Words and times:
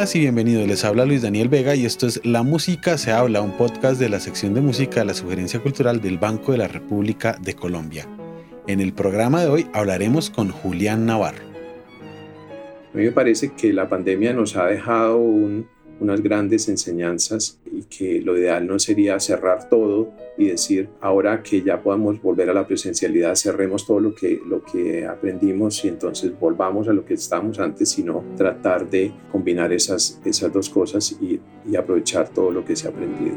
Bienvenidas 0.00 0.16
y 0.16 0.20
bienvenidos, 0.20 0.66
les 0.66 0.84
habla 0.86 1.04
Luis 1.04 1.20
Daniel 1.20 1.50
Vega 1.50 1.74
y 1.74 1.84
esto 1.84 2.06
es 2.06 2.24
La 2.24 2.42
Música 2.42 2.96
se 2.96 3.12
habla, 3.12 3.42
un 3.42 3.58
podcast 3.58 4.00
de 4.00 4.08
la 4.08 4.18
sección 4.18 4.54
de 4.54 4.62
música 4.62 5.00
de 5.00 5.04
la 5.04 5.12
Sugerencia 5.12 5.60
Cultural 5.60 6.00
del 6.00 6.16
Banco 6.16 6.52
de 6.52 6.58
la 6.58 6.68
República 6.68 7.36
de 7.38 7.52
Colombia. 7.52 8.06
En 8.66 8.80
el 8.80 8.94
programa 8.94 9.42
de 9.42 9.48
hoy 9.48 9.66
hablaremos 9.74 10.30
con 10.30 10.52
Julián 10.52 11.04
Navarro. 11.04 11.44
A 12.94 12.96
mí 12.96 13.04
me 13.04 13.12
parece 13.12 13.52
que 13.52 13.74
la 13.74 13.90
pandemia 13.90 14.32
nos 14.32 14.56
ha 14.56 14.64
dejado 14.68 15.18
unas 16.00 16.22
grandes 16.22 16.68
enseñanzas 16.68 17.58
y 17.70 17.82
que 17.82 18.20
lo 18.20 18.36
ideal 18.36 18.66
no 18.66 18.78
sería 18.78 19.20
cerrar 19.20 19.68
todo 19.68 20.10
y 20.36 20.46
decir, 20.46 20.88
ahora 21.00 21.42
que 21.42 21.62
ya 21.62 21.82
podamos 21.82 22.20
volver 22.20 22.50
a 22.50 22.54
la 22.54 22.66
presencialidad, 22.66 23.34
cerremos 23.34 23.86
todo 23.86 24.00
lo 24.00 24.14
que, 24.14 24.40
lo 24.46 24.62
que 24.64 25.06
aprendimos 25.06 25.84
y 25.84 25.88
entonces 25.88 26.32
volvamos 26.38 26.88
a 26.88 26.92
lo 26.92 27.04
que 27.04 27.14
estábamos 27.14 27.58
antes, 27.58 27.90
sino 27.90 28.24
tratar 28.36 28.88
de 28.88 29.12
combinar 29.30 29.72
esas, 29.72 30.20
esas 30.24 30.52
dos 30.52 30.70
cosas 30.70 31.16
y, 31.20 31.40
y 31.70 31.76
aprovechar 31.76 32.28
todo 32.30 32.50
lo 32.50 32.64
que 32.64 32.74
se 32.74 32.88
ha 32.88 32.90
aprendido. 32.90 33.36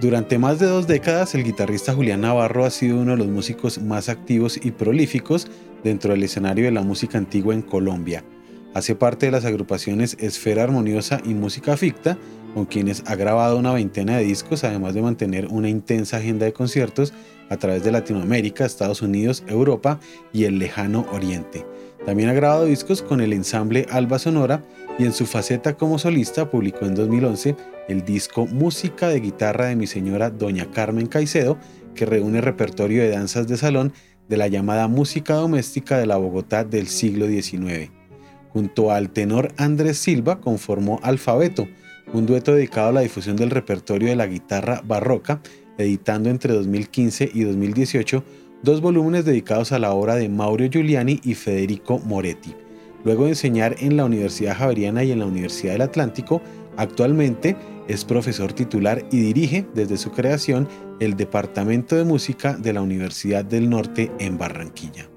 Durante 0.00 0.36
más 0.36 0.58
de 0.58 0.66
dos 0.66 0.88
décadas, 0.88 1.34
el 1.36 1.44
guitarrista 1.44 1.94
Julián 1.94 2.22
Navarro 2.22 2.64
ha 2.64 2.70
sido 2.70 2.98
uno 2.98 3.12
de 3.12 3.18
los 3.18 3.28
músicos 3.28 3.80
más 3.80 4.08
activos 4.08 4.58
y 4.60 4.72
prolíficos 4.72 5.48
dentro 5.84 6.12
del 6.12 6.24
escenario 6.24 6.64
de 6.64 6.72
la 6.72 6.82
música 6.82 7.18
antigua 7.18 7.54
en 7.54 7.62
Colombia. 7.62 8.24
Hace 8.74 8.94
parte 8.94 9.26
de 9.26 9.32
las 9.32 9.44
agrupaciones 9.44 10.16
Esfera 10.18 10.62
Armoniosa 10.62 11.20
y 11.24 11.34
Música 11.34 11.76
Ficta, 11.76 12.16
con 12.54 12.64
quienes 12.64 13.02
ha 13.06 13.16
grabado 13.16 13.58
una 13.58 13.72
veintena 13.72 14.16
de 14.16 14.24
discos, 14.24 14.64
además 14.64 14.94
de 14.94 15.02
mantener 15.02 15.46
una 15.48 15.68
intensa 15.68 16.16
agenda 16.16 16.46
de 16.46 16.54
conciertos 16.54 17.12
a 17.50 17.58
través 17.58 17.84
de 17.84 17.92
Latinoamérica, 17.92 18.64
Estados 18.64 19.02
Unidos, 19.02 19.44
Europa 19.46 20.00
y 20.32 20.44
el 20.44 20.58
lejano 20.58 21.06
Oriente. 21.12 21.66
También 22.06 22.30
ha 22.30 22.34
grabado 22.34 22.64
discos 22.64 23.02
con 23.02 23.20
el 23.20 23.34
ensamble 23.34 23.86
Alba 23.90 24.18
Sonora 24.18 24.64
y 24.98 25.04
en 25.04 25.12
su 25.12 25.26
faceta 25.26 25.76
como 25.76 25.98
solista 25.98 26.50
publicó 26.50 26.86
en 26.86 26.94
2011 26.94 27.54
el 27.88 28.04
disco 28.04 28.46
Música 28.46 29.08
de 29.08 29.20
guitarra 29.20 29.66
de 29.66 29.76
mi 29.76 29.86
señora 29.86 30.30
Doña 30.30 30.70
Carmen 30.70 31.06
Caicedo, 31.06 31.58
que 31.94 32.06
reúne 32.06 32.40
repertorio 32.40 33.02
de 33.02 33.10
danzas 33.10 33.46
de 33.46 33.58
salón 33.58 33.92
de 34.28 34.38
la 34.38 34.48
llamada 34.48 34.88
música 34.88 35.34
doméstica 35.34 35.98
de 35.98 36.06
la 36.06 36.16
Bogotá 36.16 36.64
del 36.64 36.88
siglo 36.88 37.26
XIX. 37.26 38.01
Junto 38.52 38.90
al 38.90 39.10
tenor 39.10 39.52
Andrés 39.56 39.98
Silva 39.98 40.40
conformó 40.40 41.00
Alfabeto, 41.02 41.68
un 42.12 42.26
dueto 42.26 42.54
dedicado 42.54 42.88
a 42.88 42.92
la 42.92 43.00
difusión 43.00 43.36
del 43.36 43.50
repertorio 43.50 44.08
de 44.08 44.16
la 44.16 44.26
guitarra 44.26 44.82
barroca, 44.84 45.40
editando 45.78 46.28
entre 46.28 46.52
2015 46.52 47.30
y 47.32 47.44
2018 47.44 48.22
dos 48.62 48.80
volúmenes 48.80 49.24
dedicados 49.24 49.72
a 49.72 49.78
la 49.78 49.92
obra 49.92 50.16
de 50.16 50.28
Mauro 50.28 50.66
Giuliani 50.70 51.20
y 51.24 51.34
Federico 51.34 51.98
Moretti. 51.98 52.54
Luego 53.04 53.24
de 53.24 53.30
enseñar 53.30 53.76
en 53.80 53.96
la 53.96 54.04
Universidad 54.04 54.56
Javeriana 54.56 55.02
y 55.02 55.10
en 55.12 55.18
la 55.18 55.26
Universidad 55.26 55.72
del 55.72 55.82
Atlántico, 55.82 56.40
actualmente 56.76 57.56
es 57.88 58.04
profesor 58.04 58.52
titular 58.52 59.04
y 59.10 59.18
dirige 59.18 59.66
desde 59.74 59.96
su 59.96 60.12
creación 60.12 60.68
el 61.00 61.16
Departamento 61.16 61.96
de 61.96 62.04
Música 62.04 62.54
de 62.54 62.72
la 62.72 62.82
Universidad 62.82 63.44
del 63.44 63.68
Norte 63.68 64.12
en 64.20 64.38
Barranquilla. 64.38 65.11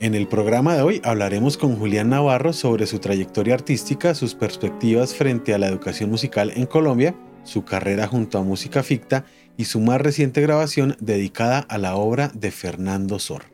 En 0.00 0.14
el 0.14 0.28
programa 0.28 0.76
de 0.76 0.82
hoy 0.82 1.00
hablaremos 1.02 1.56
con 1.56 1.76
Julián 1.76 2.10
Navarro 2.10 2.52
sobre 2.52 2.86
su 2.86 3.00
trayectoria 3.00 3.54
artística, 3.54 4.14
sus 4.14 4.36
perspectivas 4.36 5.12
frente 5.12 5.54
a 5.54 5.58
la 5.58 5.66
educación 5.66 6.08
musical 6.08 6.52
en 6.54 6.66
Colombia, 6.66 7.16
su 7.42 7.64
carrera 7.64 8.06
junto 8.06 8.38
a 8.38 8.44
Música 8.44 8.84
Ficta 8.84 9.24
y 9.56 9.64
su 9.64 9.80
más 9.80 10.00
reciente 10.00 10.40
grabación 10.40 10.96
dedicada 11.00 11.58
a 11.58 11.78
la 11.78 11.96
obra 11.96 12.30
de 12.32 12.52
Fernando 12.52 13.18
Sor. 13.18 13.46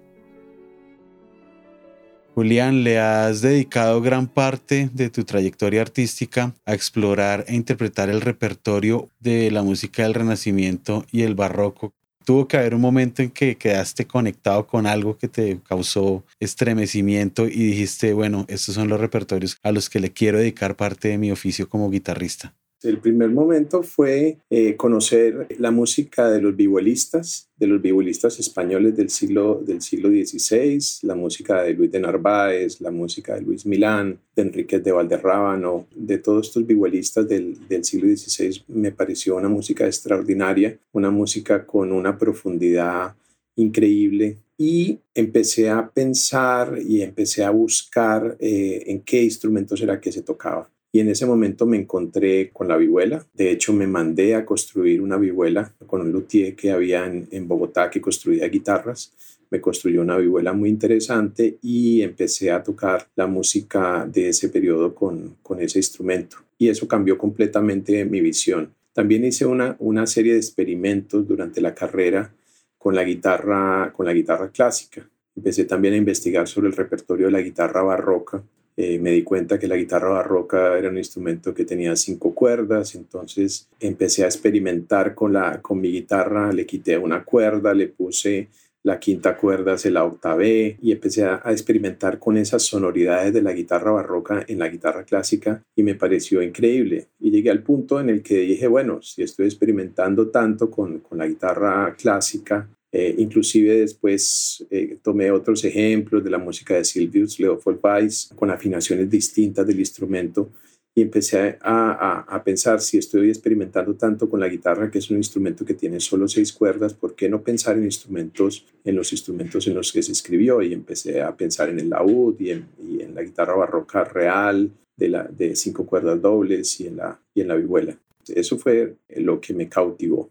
Julián, 2.34 2.84
le 2.84 2.98
has 2.98 3.40
dedicado 3.40 4.02
gran 4.02 4.26
parte 4.26 4.90
de 4.92 5.08
tu 5.08 5.24
trayectoria 5.24 5.80
artística 5.80 6.52
a 6.66 6.74
explorar 6.74 7.46
e 7.48 7.54
interpretar 7.54 8.10
el 8.10 8.20
repertorio 8.20 9.08
de 9.18 9.50
la 9.50 9.62
música 9.62 10.02
del 10.02 10.12
Renacimiento 10.12 11.06
y 11.10 11.22
el 11.22 11.36
Barroco 11.36 11.94
tuvo 12.24 12.48
que 12.48 12.56
haber 12.56 12.74
un 12.74 12.80
momento 12.80 13.22
en 13.22 13.30
que 13.30 13.56
quedaste 13.56 14.06
conectado 14.06 14.66
con 14.66 14.86
algo 14.86 15.16
que 15.18 15.28
te 15.28 15.60
causó 15.60 16.24
estremecimiento 16.40 17.46
y 17.46 17.50
dijiste, 17.50 18.12
bueno, 18.12 18.44
estos 18.48 18.74
son 18.74 18.88
los 18.88 19.00
repertorios 19.00 19.58
a 19.62 19.72
los 19.72 19.90
que 19.90 20.00
le 20.00 20.12
quiero 20.12 20.38
dedicar 20.38 20.76
parte 20.76 21.08
de 21.08 21.18
mi 21.18 21.30
oficio 21.30 21.68
como 21.68 21.90
guitarrista. 21.90 22.54
El 22.84 22.98
primer 22.98 23.30
momento 23.30 23.82
fue 23.82 24.38
eh, 24.50 24.76
conocer 24.76 25.46
la 25.58 25.70
música 25.70 26.30
de 26.30 26.40
los 26.40 26.54
vihuelistas, 26.54 27.48
de 27.56 27.66
los 27.66 27.80
vihuelistas 27.80 28.38
españoles 28.38 28.94
del 28.94 29.08
siglo, 29.08 29.62
del 29.64 29.80
siglo 29.80 30.10
XVI, 30.10 30.78
la 31.02 31.14
música 31.14 31.62
de 31.62 31.72
Luis 31.72 31.90
de 31.90 32.00
Narváez, 32.00 32.82
la 32.82 32.90
música 32.90 33.36
de 33.36 33.40
Luis 33.40 33.64
Milán, 33.64 34.18
de 34.36 34.42
Enrique 34.42 34.80
de 34.80 34.92
Valderrábano, 34.92 35.86
de 35.94 36.18
todos 36.18 36.48
estos 36.48 36.66
vihuelistas 36.66 37.26
del, 37.26 37.56
del 37.68 37.84
siglo 37.84 38.14
XVI, 38.14 38.62
me 38.68 38.92
pareció 38.92 39.36
una 39.36 39.48
música 39.48 39.86
extraordinaria, 39.86 40.78
una 40.92 41.10
música 41.10 41.64
con 41.64 41.90
una 41.90 42.18
profundidad 42.18 43.14
increíble. 43.56 44.38
Y 44.56 45.00
empecé 45.14 45.70
a 45.70 45.88
pensar 45.88 46.78
y 46.86 47.02
empecé 47.02 47.44
a 47.44 47.50
buscar 47.50 48.36
eh, 48.38 48.84
en 48.86 49.00
qué 49.00 49.22
instrumentos 49.22 49.80
era 49.80 50.00
que 50.00 50.12
se 50.12 50.22
tocaba 50.22 50.70
y 50.94 51.00
en 51.00 51.08
ese 51.08 51.26
momento 51.26 51.66
me 51.66 51.76
encontré 51.76 52.50
con 52.52 52.68
la 52.68 52.76
vihuela. 52.76 53.26
De 53.34 53.50
hecho, 53.50 53.72
me 53.72 53.88
mandé 53.88 54.36
a 54.36 54.46
construir 54.46 55.02
una 55.02 55.16
vihuela 55.16 55.74
con 55.88 56.02
un 56.02 56.12
luthier 56.12 56.54
que 56.54 56.70
había 56.70 57.04
en, 57.04 57.48
Bogotá 57.48 57.90
que 57.90 58.00
construía 58.00 58.46
guitarras. 58.46 59.12
Me 59.50 59.60
construyó 59.60 60.02
una 60.02 60.16
vihuela 60.16 60.52
muy 60.52 60.68
interesante 60.68 61.58
y 61.62 62.02
empecé 62.02 62.52
a 62.52 62.62
tocar 62.62 63.08
la 63.16 63.26
música 63.26 64.08
de 64.08 64.28
ese 64.28 64.50
periodo 64.50 64.94
con, 64.94 65.34
con 65.42 65.60
ese 65.60 65.80
instrumento. 65.80 66.36
Y 66.58 66.68
eso 66.68 66.86
cambió 66.86 67.18
completamente 67.18 68.04
mi 68.04 68.20
visión. 68.20 68.72
También 68.92 69.24
hice 69.24 69.46
una, 69.46 69.74
una 69.80 70.06
serie 70.06 70.34
de 70.34 70.38
experimentos 70.38 71.26
durante 71.26 71.60
la 71.60 71.74
carrera 71.74 72.32
con 72.78 72.94
la 72.94 73.02
guitarra, 73.02 73.92
con 73.92 74.06
la 74.06 74.12
guitarra 74.12 74.48
clásica. 74.52 75.10
Empecé 75.34 75.64
también 75.64 75.94
a 75.94 75.96
investigar 75.96 76.46
sobre 76.46 76.68
el 76.68 76.76
repertorio 76.76 77.26
de 77.26 77.32
la 77.32 77.40
guitarra 77.40 77.82
barroca 77.82 78.44
eh, 78.76 78.98
me 78.98 79.12
di 79.12 79.22
cuenta 79.22 79.58
que 79.58 79.68
la 79.68 79.76
guitarra 79.76 80.08
barroca 80.08 80.76
era 80.76 80.88
un 80.88 80.98
instrumento 80.98 81.54
que 81.54 81.64
tenía 81.64 81.94
cinco 81.94 82.34
cuerdas, 82.34 82.94
entonces 82.94 83.68
empecé 83.78 84.24
a 84.24 84.26
experimentar 84.26 85.14
con, 85.14 85.32
la, 85.32 85.62
con 85.62 85.80
mi 85.80 85.92
guitarra, 85.92 86.52
le 86.52 86.66
quité 86.66 86.98
una 86.98 87.22
cuerda, 87.24 87.72
le 87.72 87.88
puse 87.88 88.48
la 88.84 88.98
quinta 89.00 89.36
cuerda, 89.36 89.78
se 89.78 89.90
la 89.90 90.04
octavé 90.04 90.76
y 90.82 90.92
empecé 90.92 91.24
a, 91.24 91.40
experimentar 91.46 92.18
con 92.18 92.36
esas 92.36 92.62
sonoridades 92.64 93.32
de 93.32 93.42
la 93.42 93.52
guitarra 93.52 93.92
barroca 93.92 94.44
en 94.46 94.58
la 94.58 94.68
guitarra 94.68 95.04
clásica 95.04 95.62
y 95.74 95.82
me 95.82 95.94
pareció 95.94 96.42
increíble. 96.42 97.08
Y 97.18 97.30
llegué 97.30 97.50
al 97.50 97.62
punto 97.62 97.98
en 97.98 98.10
el 98.10 98.22
que 98.22 98.38
dije, 98.40 98.66
bueno, 98.66 99.00
si 99.00 99.22
estoy 99.22 99.46
experimentando 99.46 100.28
tanto 100.28 100.70
con, 100.70 100.98
con 100.98 101.16
la 101.16 101.26
guitarra 101.26 101.96
clásica, 101.96 102.68
eh, 102.96 103.12
inclusive 103.18 103.80
después 103.80 104.64
eh, 104.70 104.98
tomé 105.02 105.32
otros 105.32 105.64
ejemplos 105.64 106.22
de 106.22 106.30
la 106.30 106.38
música 106.38 106.74
de 106.74 106.84
Silvius 106.84 107.40
Leopold 107.40 107.80
Weiss 107.82 108.30
con 108.36 108.52
afinaciones 108.52 109.10
distintas 109.10 109.66
del 109.66 109.80
instrumento 109.80 110.52
y 110.94 111.02
empecé 111.02 111.58
a, 111.60 112.24
a, 112.28 112.44
pensar 112.44 112.80
si 112.80 112.98
estoy 112.98 113.30
experimentando 113.30 113.96
tanto 113.96 114.30
con 114.30 114.38
la 114.38 114.46
guitarra, 114.46 114.92
que 114.92 114.98
es 114.98 115.10
un 115.10 115.16
instrumento 115.16 115.64
que 115.64 115.74
tiene 115.74 115.98
solo 115.98 116.28
seis 116.28 116.52
cuerdas, 116.52 116.94
¿por 116.94 117.16
qué 117.16 117.28
no 117.28 117.42
pensar 117.42 117.76
en 117.76 117.82
instrumentos, 117.82 118.64
en 118.84 118.94
los 118.94 119.10
instrumentos 119.10 119.66
en 119.66 119.74
los 119.74 119.90
que 119.92 120.00
se 120.00 120.12
escribió? 120.12 120.62
Y 120.62 120.72
empecé 120.72 121.20
a 121.20 121.36
pensar 121.36 121.70
en 121.70 121.80
el 121.80 121.90
laúd 121.90 122.36
y 122.38 122.50
en, 122.50 122.68
y 122.80 123.02
en 123.02 123.12
la 123.12 123.22
guitarra 123.22 123.56
barroca 123.56 124.04
real 124.04 124.70
de, 124.96 125.08
la, 125.08 125.24
de 125.24 125.56
cinco 125.56 125.84
cuerdas 125.84 126.22
dobles 126.22 126.78
y 126.78 126.86
en, 126.86 126.98
la, 126.98 127.20
y 127.34 127.40
en 127.40 127.48
la 127.48 127.56
vihuela. 127.56 127.98
Eso 128.28 128.56
fue 128.56 128.94
lo 129.16 129.40
que 129.40 129.52
me 129.52 129.68
cautivó. 129.68 130.30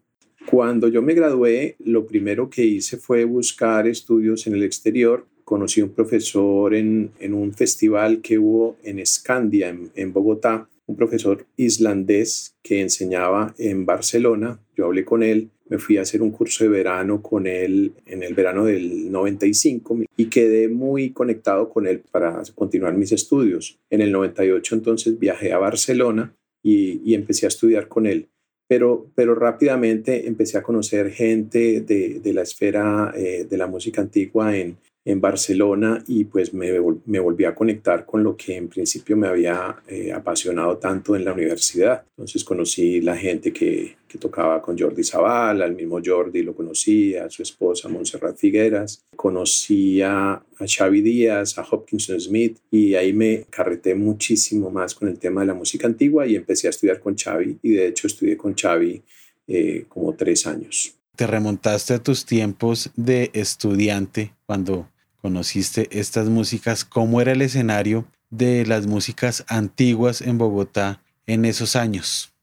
Cuando 0.49 0.87
yo 0.87 1.01
me 1.01 1.13
gradué, 1.13 1.75
lo 1.83 2.05
primero 2.05 2.49
que 2.49 2.63
hice 2.65 2.97
fue 2.97 3.23
buscar 3.23 3.87
estudios 3.87 4.45
en 4.45 4.53
el 4.53 4.63
exterior. 4.63 5.25
Conocí 5.43 5.81
un 5.81 5.89
profesor 5.89 6.75
en, 6.75 7.11
un 7.33 7.53
festival 7.53 8.21
que 8.21 8.37
hubo 8.37 8.77
en 8.83 8.99
Escandia, 8.99 9.75
en, 9.95 10.13
Bogotá, 10.13 10.69
un 10.85 10.95
profesor 10.95 11.45
islandés 11.57 12.55
que 12.61 12.81
enseñaba 12.81 13.53
en 13.57 13.85
Barcelona. 13.85 14.59
Yo 14.75 14.85
hablé 14.85 15.05
con 15.05 15.23
él, 15.23 15.49
me 15.69 15.79
fui 15.79 15.97
a 15.97 16.01
hacer 16.01 16.21
un 16.21 16.31
curso 16.31 16.63
de 16.65 16.69
verano 16.69 17.21
con 17.21 17.47
él 17.47 17.93
en 18.05 18.21
el 18.21 18.33
verano 18.33 18.65
del 18.65 19.11
95 19.11 20.01
y 20.17 20.25
quedé 20.25 20.67
muy 20.67 21.11
conectado 21.11 21.69
con 21.69 21.87
él 21.87 22.03
para 22.11 22.43
continuar 22.53 22.95
mis 22.95 23.11
estudios. 23.11 23.79
En 23.89 24.01
el 24.01 24.11
98 24.11 24.75
entonces 24.75 25.17
viajé 25.17 25.53
a 25.53 25.57
Barcelona 25.57 26.35
y 26.61 27.13
empecé 27.13 27.45
a 27.45 27.49
estudiar 27.49 27.89
con 27.89 28.07
él 28.07 28.27
pero, 28.73 29.05
pero 29.13 29.35
rápidamente 29.35 30.27
empecé 30.27 30.57
a 30.57 30.63
conocer 30.63 31.11
gente 31.11 31.81
de, 31.81 32.19
de 32.19 32.33
la 32.33 32.41
esfera 32.41 33.13
eh, 33.15 33.45
de 33.47 33.55
la 33.55 33.67
música 33.67 34.01
antigua 34.01 34.57
en, 34.57 34.77
en 35.05 35.19
Barcelona 35.19 36.03
y 36.07 36.23
pues 36.23 36.53
me, 36.53 36.71
me, 37.05 37.19
volví 37.19 37.43
a 37.43 37.53
conectar 37.53 38.05
con 38.05 38.23
lo 38.23 38.37
que 38.37 38.55
en 38.55 38.69
principio 38.69 39.17
me 39.17 39.27
había 39.27 39.75
eh, 39.87 40.13
apasionado 40.13 40.77
tanto 40.77 41.15
en 41.15 41.25
la 41.25 41.33
universidad. 41.33 42.05
Entonces 42.11 42.43
conocí 42.43 43.01
la 43.01 43.17
gente 43.17 43.51
que, 43.51 43.97
que 44.07 44.17
tocaba 44.17 44.61
con 44.61 44.77
Jordi 44.77 45.03
Zaval, 45.03 45.61
al 45.61 45.75
mismo 45.75 45.99
Jordi 46.03 46.43
lo 46.43 46.53
conocía, 46.55 47.25
a 47.25 47.29
su 47.29 47.41
esposa 47.41 47.89
Montserrat 47.89 48.37
Figueras, 48.37 49.01
conocí 49.15 50.01
a, 50.01 50.41
Xavi 50.59 51.01
Díaz, 51.01 51.57
a 51.57 51.65
Hopkinson 51.69 52.21
Smith 52.21 52.57
y 52.71 52.95
ahí 52.95 53.11
me 53.11 53.45
carreté 53.49 53.95
muchísimo 53.95 54.69
más 54.69 54.95
con 54.95 55.09
el 55.09 55.19
tema 55.19 55.41
de 55.41 55.47
la 55.47 55.53
música 55.53 55.87
antigua 55.87 56.25
y 56.25 56.35
empecé 56.35 56.67
a 56.67 56.69
estudiar 56.69 56.99
con 57.01 57.17
Xavi 57.17 57.57
y 57.61 57.71
de 57.71 57.87
hecho 57.87 58.07
estudié 58.07 58.37
con 58.37 58.53
Xavi 58.53 59.01
eh, 59.47 59.85
como 59.89 60.13
tres 60.13 60.47
años. 60.47 60.95
Te 61.15 61.27
remontaste 61.27 61.95
a 61.95 61.99
tus 62.01 62.25
tiempos 62.25 62.91
de 62.95 63.29
estudiante 63.33 64.31
cuando 64.45 64.87
conociste 65.23 65.87
estas 65.91 66.27
músicas, 66.27 66.83
¿cómo 66.83 67.21
era 67.21 67.31
el 67.31 67.41
escenario 67.41 68.05
de 68.29 68.65
las 68.65 68.87
músicas 68.87 69.45
antiguas 69.47 70.19
en 70.19 70.37
Bogotá 70.37 71.01
en 71.27 71.45
esos 71.45 71.77
años? 71.77 72.33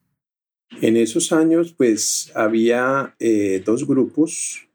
En 0.81 0.97
esos 0.97 1.31
años, 1.31 1.75
pues 1.77 2.32
había 2.35 3.15
eh, 3.19 3.62
dos 3.62 3.87
grupos. 3.87 4.67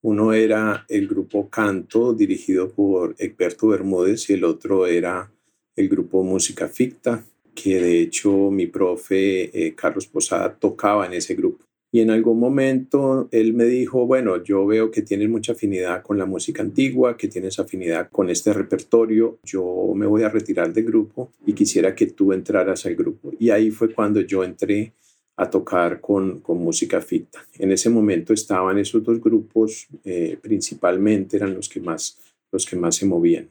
Uno 0.00 0.32
era 0.32 0.86
el 0.88 1.06
grupo 1.06 1.50
Canto, 1.50 2.14
dirigido 2.14 2.70
por 2.70 3.14
Egberto 3.18 3.68
Bermúdez, 3.68 4.30
y 4.30 4.32
el 4.32 4.44
otro 4.44 4.86
era 4.86 5.30
el 5.76 5.86
grupo 5.90 6.24
Música 6.24 6.66
Ficta, 6.66 7.26
que 7.54 7.78
de 7.78 8.00
hecho 8.00 8.50
mi 8.50 8.68
profe 8.68 9.66
eh, 9.66 9.74
Carlos 9.74 10.06
Posada 10.06 10.54
tocaba 10.54 11.04
en 11.04 11.12
ese 11.12 11.34
grupo. 11.34 11.62
Y 11.92 12.00
en 12.00 12.10
algún 12.10 12.38
momento 12.38 13.28
él 13.32 13.52
me 13.52 13.64
dijo, 13.64 14.06
bueno, 14.06 14.42
yo 14.44 14.64
veo 14.64 14.90
que 14.90 15.02
tienes 15.02 15.28
mucha 15.28 15.52
afinidad 15.52 16.02
con 16.02 16.18
la 16.18 16.26
música 16.26 16.62
antigua, 16.62 17.16
que 17.16 17.26
tienes 17.26 17.58
afinidad 17.58 18.08
con 18.10 18.30
este 18.30 18.52
repertorio, 18.52 19.40
yo 19.42 19.92
me 19.94 20.06
voy 20.06 20.22
a 20.22 20.28
retirar 20.28 20.72
del 20.72 20.84
grupo 20.84 21.32
y 21.44 21.52
quisiera 21.52 21.94
que 21.94 22.06
tú 22.06 22.32
entraras 22.32 22.86
al 22.86 22.94
grupo. 22.94 23.32
Y 23.40 23.50
ahí 23.50 23.70
fue 23.72 23.92
cuando 23.92 24.20
yo 24.20 24.44
entré 24.44 24.92
a 25.36 25.50
tocar 25.50 26.00
con, 26.00 26.40
con 26.40 26.58
música 26.58 27.00
ficta. 27.00 27.44
En 27.58 27.72
ese 27.72 27.90
momento 27.90 28.32
estaban 28.32 28.78
esos 28.78 29.02
dos 29.02 29.20
grupos, 29.20 29.88
eh, 30.04 30.38
principalmente 30.40 31.38
eran 31.38 31.54
los 31.54 31.68
que, 31.68 31.80
más, 31.80 32.18
los 32.52 32.66
que 32.66 32.76
más 32.76 32.96
se 32.96 33.06
movían. 33.06 33.48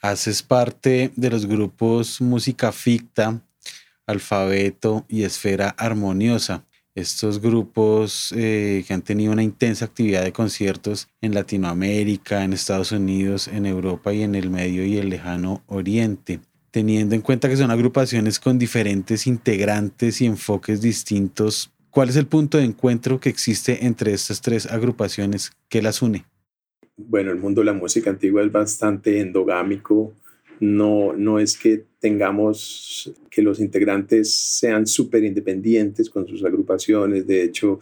Haces 0.00 0.42
parte 0.42 1.10
de 1.16 1.28
los 1.28 1.44
grupos 1.44 2.20
Música 2.22 2.72
Ficta, 2.72 3.42
Alfabeto 4.06 5.04
y 5.08 5.24
Esfera 5.24 5.68
Armoniosa 5.70 6.64
estos 6.94 7.40
grupos 7.40 8.34
eh, 8.36 8.84
que 8.86 8.94
han 8.94 9.02
tenido 9.02 9.32
una 9.32 9.42
intensa 9.42 9.84
actividad 9.84 10.24
de 10.24 10.32
conciertos 10.32 11.08
en 11.20 11.34
Latinoamérica, 11.34 12.44
en 12.44 12.52
Estados 12.52 12.92
Unidos, 12.92 13.48
en 13.48 13.66
Europa 13.66 14.12
y 14.12 14.22
en 14.22 14.34
el 14.34 14.50
Medio 14.50 14.84
y 14.84 14.96
el 14.98 15.10
Lejano 15.10 15.62
Oriente. 15.66 16.40
Teniendo 16.70 17.14
en 17.14 17.20
cuenta 17.20 17.48
que 17.48 17.56
son 17.56 17.70
agrupaciones 17.70 18.38
con 18.38 18.58
diferentes 18.58 19.26
integrantes 19.26 20.20
y 20.20 20.26
enfoques 20.26 20.80
distintos, 20.80 21.72
¿cuál 21.90 22.08
es 22.08 22.16
el 22.16 22.26
punto 22.26 22.58
de 22.58 22.64
encuentro 22.64 23.18
que 23.18 23.28
existe 23.28 23.86
entre 23.86 24.12
estas 24.12 24.40
tres 24.40 24.66
agrupaciones 24.66 25.52
que 25.68 25.82
las 25.82 26.02
une? 26.02 26.24
Bueno, 26.96 27.30
el 27.30 27.38
mundo 27.38 27.62
de 27.62 27.66
la 27.66 27.72
música 27.72 28.10
antigua 28.10 28.42
es 28.42 28.52
bastante 28.52 29.20
endogámico, 29.20 30.12
no, 30.60 31.14
no 31.14 31.38
es 31.38 31.56
que 31.56 31.84
tengamos 31.98 33.12
que 33.30 33.42
los 33.42 33.60
integrantes 33.60 34.32
sean 34.34 34.86
súper 34.86 35.24
independientes 35.24 36.10
con 36.10 36.26
sus 36.26 36.44
agrupaciones. 36.44 37.26
De 37.26 37.42
hecho, 37.42 37.80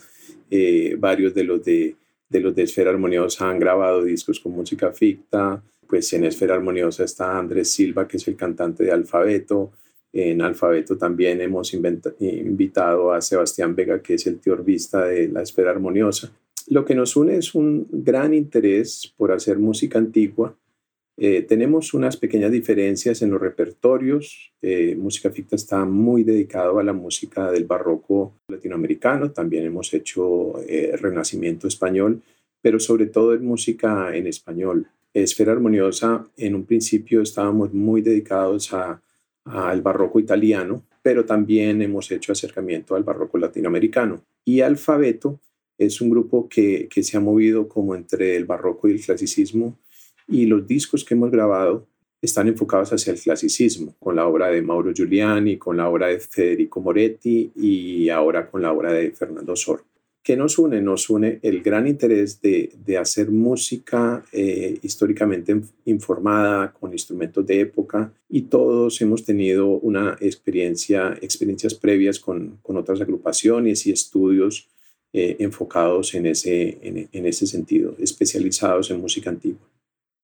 eh, 0.50 0.96
varios 0.98 1.34
de 1.34 1.44
los 1.44 1.64
de, 1.64 1.96
de 2.28 2.40
los 2.40 2.54
de 2.54 2.62
Esfera 2.62 2.90
Armoniosa 2.90 3.50
han 3.50 3.58
grabado 3.58 4.04
discos 4.04 4.40
con 4.40 4.52
música 4.52 4.92
ficta. 4.92 5.62
Pues 5.88 6.12
en 6.12 6.24
Esfera 6.24 6.54
Armoniosa 6.54 7.04
está 7.04 7.36
Andrés 7.36 7.70
Silva, 7.70 8.06
que 8.06 8.18
es 8.18 8.28
el 8.28 8.36
cantante 8.36 8.84
de 8.84 8.92
Alfabeto. 8.92 9.72
En 10.12 10.40
Alfabeto 10.40 10.96
también 10.96 11.40
hemos 11.40 11.74
invitado 11.74 13.12
a 13.12 13.20
Sebastián 13.20 13.74
Vega, 13.74 14.00
que 14.00 14.14
es 14.14 14.26
el 14.26 14.38
teorbista 14.38 15.04
de 15.04 15.28
la 15.28 15.42
Esfera 15.42 15.70
Armoniosa. 15.70 16.32
Lo 16.68 16.84
que 16.84 16.94
nos 16.94 17.16
une 17.16 17.36
es 17.36 17.54
un 17.54 17.88
gran 17.90 18.34
interés 18.34 19.12
por 19.16 19.32
hacer 19.32 19.58
música 19.58 19.98
antigua 19.98 20.54
eh, 21.20 21.42
tenemos 21.42 21.94
unas 21.94 22.16
pequeñas 22.16 22.52
diferencias 22.52 23.22
en 23.22 23.30
los 23.30 23.40
repertorios. 23.40 24.52
Eh, 24.62 24.94
música 24.96 25.30
ficta 25.30 25.56
está 25.56 25.84
muy 25.84 26.22
dedicado 26.22 26.78
a 26.78 26.84
la 26.84 26.92
música 26.92 27.50
del 27.50 27.64
barroco 27.64 28.34
latinoamericano. 28.46 29.32
También 29.32 29.64
hemos 29.64 29.92
hecho 29.92 30.60
eh, 30.68 30.96
renacimiento 30.96 31.66
español, 31.66 32.22
pero 32.62 32.78
sobre 32.78 33.06
todo 33.06 33.34
en 33.34 33.44
música 33.44 34.14
en 34.14 34.28
español. 34.28 34.86
Esfera 35.12 35.50
Armoniosa, 35.50 36.24
en 36.36 36.54
un 36.54 36.64
principio 36.64 37.22
estábamos 37.22 37.74
muy 37.74 38.00
dedicados 38.00 38.72
al 38.72 39.82
barroco 39.82 40.20
italiano, 40.20 40.84
pero 41.02 41.24
también 41.24 41.82
hemos 41.82 42.12
hecho 42.12 42.30
acercamiento 42.30 42.94
al 42.94 43.02
barroco 43.02 43.38
latinoamericano. 43.38 44.22
Y 44.44 44.60
Alfabeto 44.60 45.40
es 45.78 46.00
un 46.00 46.10
grupo 46.10 46.48
que, 46.48 46.88
que 46.88 47.02
se 47.02 47.16
ha 47.16 47.20
movido 47.20 47.66
como 47.66 47.96
entre 47.96 48.36
el 48.36 48.44
barroco 48.44 48.86
y 48.86 48.92
el 48.92 49.00
clasicismo 49.00 49.76
y 50.28 50.46
los 50.46 50.66
discos 50.66 51.04
que 51.04 51.14
hemos 51.14 51.30
grabado 51.30 51.86
están 52.20 52.48
enfocados 52.48 52.92
hacia 52.92 53.12
el 53.12 53.20
clasicismo, 53.20 53.94
con 53.98 54.16
la 54.16 54.26
obra 54.26 54.48
de 54.48 54.60
Mauro 54.60 54.92
Giuliani, 54.92 55.56
con 55.56 55.76
la 55.76 55.88
obra 55.88 56.08
de 56.08 56.18
Federico 56.18 56.80
Moretti 56.80 57.52
y 57.54 58.08
ahora 58.08 58.50
con 58.50 58.60
la 58.62 58.72
obra 58.72 58.92
de 58.92 59.10
Fernando 59.12 59.54
Sor. 59.54 59.84
¿Qué 60.20 60.36
nos 60.36 60.58
une? 60.58 60.82
Nos 60.82 61.08
une 61.08 61.38
el 61.42 61.62
gran 61.62 61.86
interés 61.86 62.42
de, 62.42 62.70
de 62.84 62.98
hacer 62.98 63.30
música 63.30 64.24
eh, 64.32 64.78
históricamente 64.82 65.58
informada, 65.86 66.72
con 66.72 66.92
instrumentos 66.92 67.46
de 67.46 67.60
época, 67.60 68.12
y 68.28 68.42
todos 68.42 69.00
hemos 69.00 69.24
tenido 69.24 69.68
una 69.68 70.18
experiencia, 70.20 71.16
experiencias 71.22 71.74
previas 71.74 72.18
con, 72.18 72.58
con 72.62 72.76
otras 72.76 73.00
agrupaciones 73.00 73.86
y 73.86 73.92
estudios 73.92 74.68
eh, 75.14 75.36
enfocados 75.38 76.14
en 76.14 76.26
ese, 76.26 76.76
en, 76.82 77.08
en 77.10 77.24
ese 77.24 77.46
sentido, 77.46 77.94
especializados 77.98 78.90
en 78.90 79.00
música 79.00 79.30
antigua. 79.30 79.66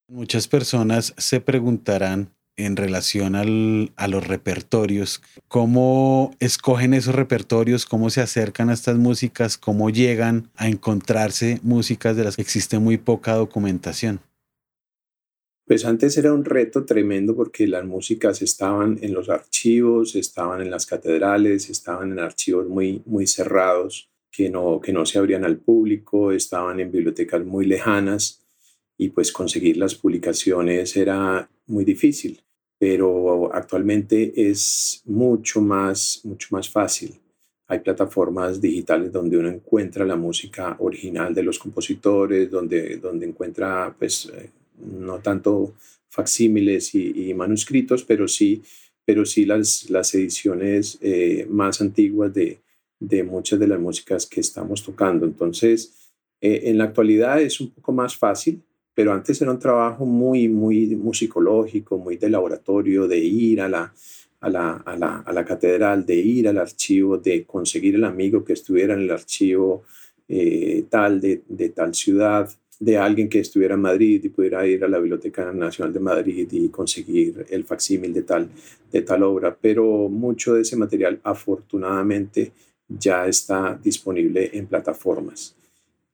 Muchas 0.09 0.49
personas 0.49 1.15
se 1.17 1.41
preguntarán 1.41 2.31
en 2.57 2.77
relación 2.77 3.35
a 3.35 4.09
los 4.09 4.27
repertorios, 4.27 5.23
cómo 5.49 6.37
escogen 6.41 6.95
esos 6.95 7.15
repertorios, 7.15 7.87
cómo 7.87 8.11
se 8.11 8.21
acercan 8.21 8.71
a 8.71 8.75
estas 8.75 8.97
músicas, 8.97 9.59
cómo 9.59 9.91
llegan 9.91 10.51
a 10.57 10.69
encontrarse 10.69 11.59
músicas 11.63 12.17
de 12.17 12.25
las 12.25 12.37
que 12.37 12.43
existe 12.43 12.79
muy 12.79 12.99
poca 12.99 13.35
documentación. 13.35 14.21
Pues 15.67 15.87
antes 15.87 16.19
era 16.19 16.33
un 16.33 16.45
reto 16.45 16.85
tremendo 16.85 17.35
porque 17.35 17.67
las 17.67 17.87
músicas 17.87 18.43
estaban 18.43 18.99
en 19.01 19.15
los 19.15 19.31
archivos, 19.31 20.15
estaban 20.15 20.61
en 20.61 20.71
las 20.71 20.85
catedrales, 20.85 21.71
estaban 21.71 22.13
en 22.13 22.19
archivos 22.19 22.69
muy, 22.69 23.03
muy 23.07 23.27
cerrados 23.27 24.11
que 24.31 24.51
no, 24.51 24.81
que 24.81 24.93
no 24.93 25.07
se 25.07 25.19
abrían 25.19 25.45
al 25.45 25.57
público, 25.57 26.33
estaban 26.33 26.81
en 26.81 26.93
bibliotecas 26.93 27.45
muy 27.45 27.65
lejanas 27.65 28.44
y 28.97 29.09
pues 29.11 29.33
conseguir 29.33 29.77
las 29.77 29.95
publicaciones 29.95 30.97
era 30.97 31.49
muy 31.67 31.85
difícil, 31.85 32.41
pero 32.79 33.53
actualmente 33.53 34.33
es 34.51 35.03
mucho 35.07 35.61
más, 35.61 36.21
mucho 36.25 36.49
más 36.51 36.69
fácil. 36.69 37.15
Hay 37.67 37.81
plataformas 37.81 38.61
digitales 38.61 39.11
donde 39.11 39.39
uno 39.39 39.49
encuentra 39.49 40.05
la 40.05 40.17
música 40.17 40.77
original 40.79 41.35
de 41.35 41.43
los 41.43 41.59
compositores, 41.59 42.51
donde, 42.51 42.99
donde 42.99 43.27
encuentra 43.27 43.95
pues 43.99 44.31
no 44.79 45.19
tanto 45.21 45.75
facsímiles 46.11 46.95
y, 46.95 47.35
manuscritos, 47.35 48.05
pero 48.05 48.29
sí, 48.29 48.63
pero 49.05 49.25
sí 49.25 49.45
las, 49.45 49.91
las 49.91 50.15
ediciones 50.15 50.99
eh, 51.01 51.47
más 51.49 51.81
antiguas 51.81 52.33
de, 52.33 52.61
de 53.01 53.25
muchas 53.25 53.59
de 53.59 53.69
las 53.69 53.81
músicas 53.81 54.27
que 54.27 54.41
estamos 54.41 54.83
tocando. 54.83 55.27
Entonces, 55.27 56.13
eh, 56.41 56.63
en 56.65 56.79
la 56.79 56.85
actualidad 56.85 57.41
es 57.41 57.61
un 57.61 57.71
poco 57.71 57.93
más 57.93 58.17
fácil, 58.17 58.63
pero 58.95 59.13
antes 59.13 59.41
era 59.43 59.51
un 59.51 59.59
trabajo 59.59 60.07
muy, 60.07 60.49
muy 60.49 60.95
musicológico, 60.97 61.99
muy 61.99 62.17
de 62.17 62.31
laboratorio, 62.31 63.09
de 63.09 63.19
ir 63.19 63.61
a 63.61 63.69
la, 63.69 63.93
a 64.41 64.49
la, 64.49 64.77
a 64.77 64.97
la, 64.97 65.19
a 65.19 65.33
la 65.33 65.45
catedral, 65.45 66.07
de 66.07 66.15
ir 66.17 66.49
al 66.49 66.59
archivo, 66.59 67.19
de 67.19 67.45
conseguir 67.45 67.97
el 67.97 68.05
amigo 68.05 68.45
que 68.45 68.53
estuviera 68.53 68.95
en 68.95 69.01
el 69.01 69.11
archivo 69.11 69.83
eh, 70.29 70.85
tal 70.89 71.21
de, 71.21 71.43
de, 71.49 71.71
tal 71.71 71.95
ciudad, 71.95 72.49
de 72.79 72.97
alguien 72.99 73.29
que 73.29 73.41
estuviera 73.41 73.75
en 73.75 73.81
Madrid 73.81 74.23
y 74.23 74.29
pudiera 74.29 74.67
ir 74.67 74.85
a 74.85 74.89
la 74.89 74.99
Biblioteca 74.99 75.53
Nacional 75.53 75.93
de 75.93 76.01
Madrid 76.01 76.49
y 76.51 76.69
conseguir 76.69 77.47
el 77.51 77.65
facsímil 77.65 78.13
de 78.13 78.23
tal, 78.23 78.49
de 78.93 79.03
tal 79.03 79.23
obra. 79.23 79.57
Pero 79.61 80.09
mucho 80.09 80.55
de 80.55 80.63
ese 80.63 80.77
material 80.77 81.21
afortunadamente 81.23 82.53
ya 82.89 83.27
está 83.27 83.79
disponible 83.83 84.51
en 84.53 84.67
plataformas. 84.67 85.57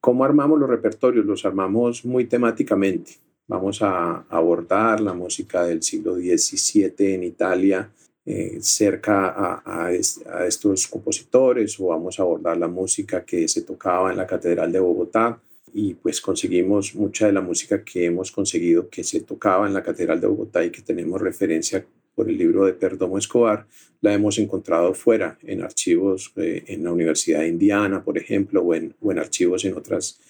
¿Cómo 0.01 0.25
armamos 0.25 0.59
los 0.59 0.71
repertorios? 0.71 1.27
Los 1.27 1.45
armamos 1.45 2.05
muy 2.07 2.25
temáticamente. 2.25 3.19
Vamos 3.47 3.83
a 3.83 4.25
abordar 4.31 5.01
la 5.01 5.13
música 5.13 5.65
del 5.65 5.83
siglo 5.83 6.15
XVII 6.15 7.15
en 7.15 7.25
Italia 7.25 7.91
eh, 8.25 8.59
cerca 8.61 9.29
a, 9.29 9.87
a, 9.87 9.93
estos 9.93 10.87
compositores 10.87 11.79
o 11.81 11.87
vamos 11.87 12.19
a 12.19 12.23
abordar 12.23 12.57
la 12.57 12.69
música 12.69 13.25
que 13.25 13.49
se 13.49 13.63
tocaba 13.63 14.11
en 14.11 14.17
la 14.19 14.27
Catedral 14.27 14.71
de 14.71 14.79
Bogotá 14.79 15.41
y 15.73 15.95
pues 15.95 16.21
conseguimos 16.21 16.95
mucha 16.95 17.27
de 17.27 17.33
la 17.33 17.41
música 17.41 17.83
que 17.83 18.07
hemos 18.07 18.31
conseguido 18.31 18.89
que 18.89 19.05
se 19.05 19.21
tocaba 19.21 19.67
en 19.67 19.75
la 19.75 19.83
Catedral 19.83 20.21
de 20.21 20.27
Bogotá 20.27 20.65
y 20.65 20.71
que 20.71 20.83
tenemos 20.83 21.21
referencia 21.21 21.85
por 22.15 22.29
el 22.29 22.37
libro 22.37 22.65
de 22.67 22.73
Perdomo 22.73 23.19
Escobar, 23.19 23.67
la 24.01 24.13
hemos 24.15 24.39
encontrado 24.39 24.95
fuera, 24.95 25.39
en 25.43 25.63
archivos 25.63 26.33
eh, 26.37 26.65
en 26.67 26.85
la 26.85 26.93
Universidad 26.93 27.41
de 27.41 27.49
Indiana, 27.49 28.03
por 28.03 28.19
ejemplo, 28.19 28.63
o 28.63 28.75
en, 28.75 28.95
o 29.01 29.13
en 29.13 29.19
archivos 29.19 29.65
en 29.65 29.77
otras, 29.77 30.21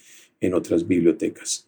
en 0.41 0.55
otras 0.55 0.87
bibliotecas, 0.87 1.67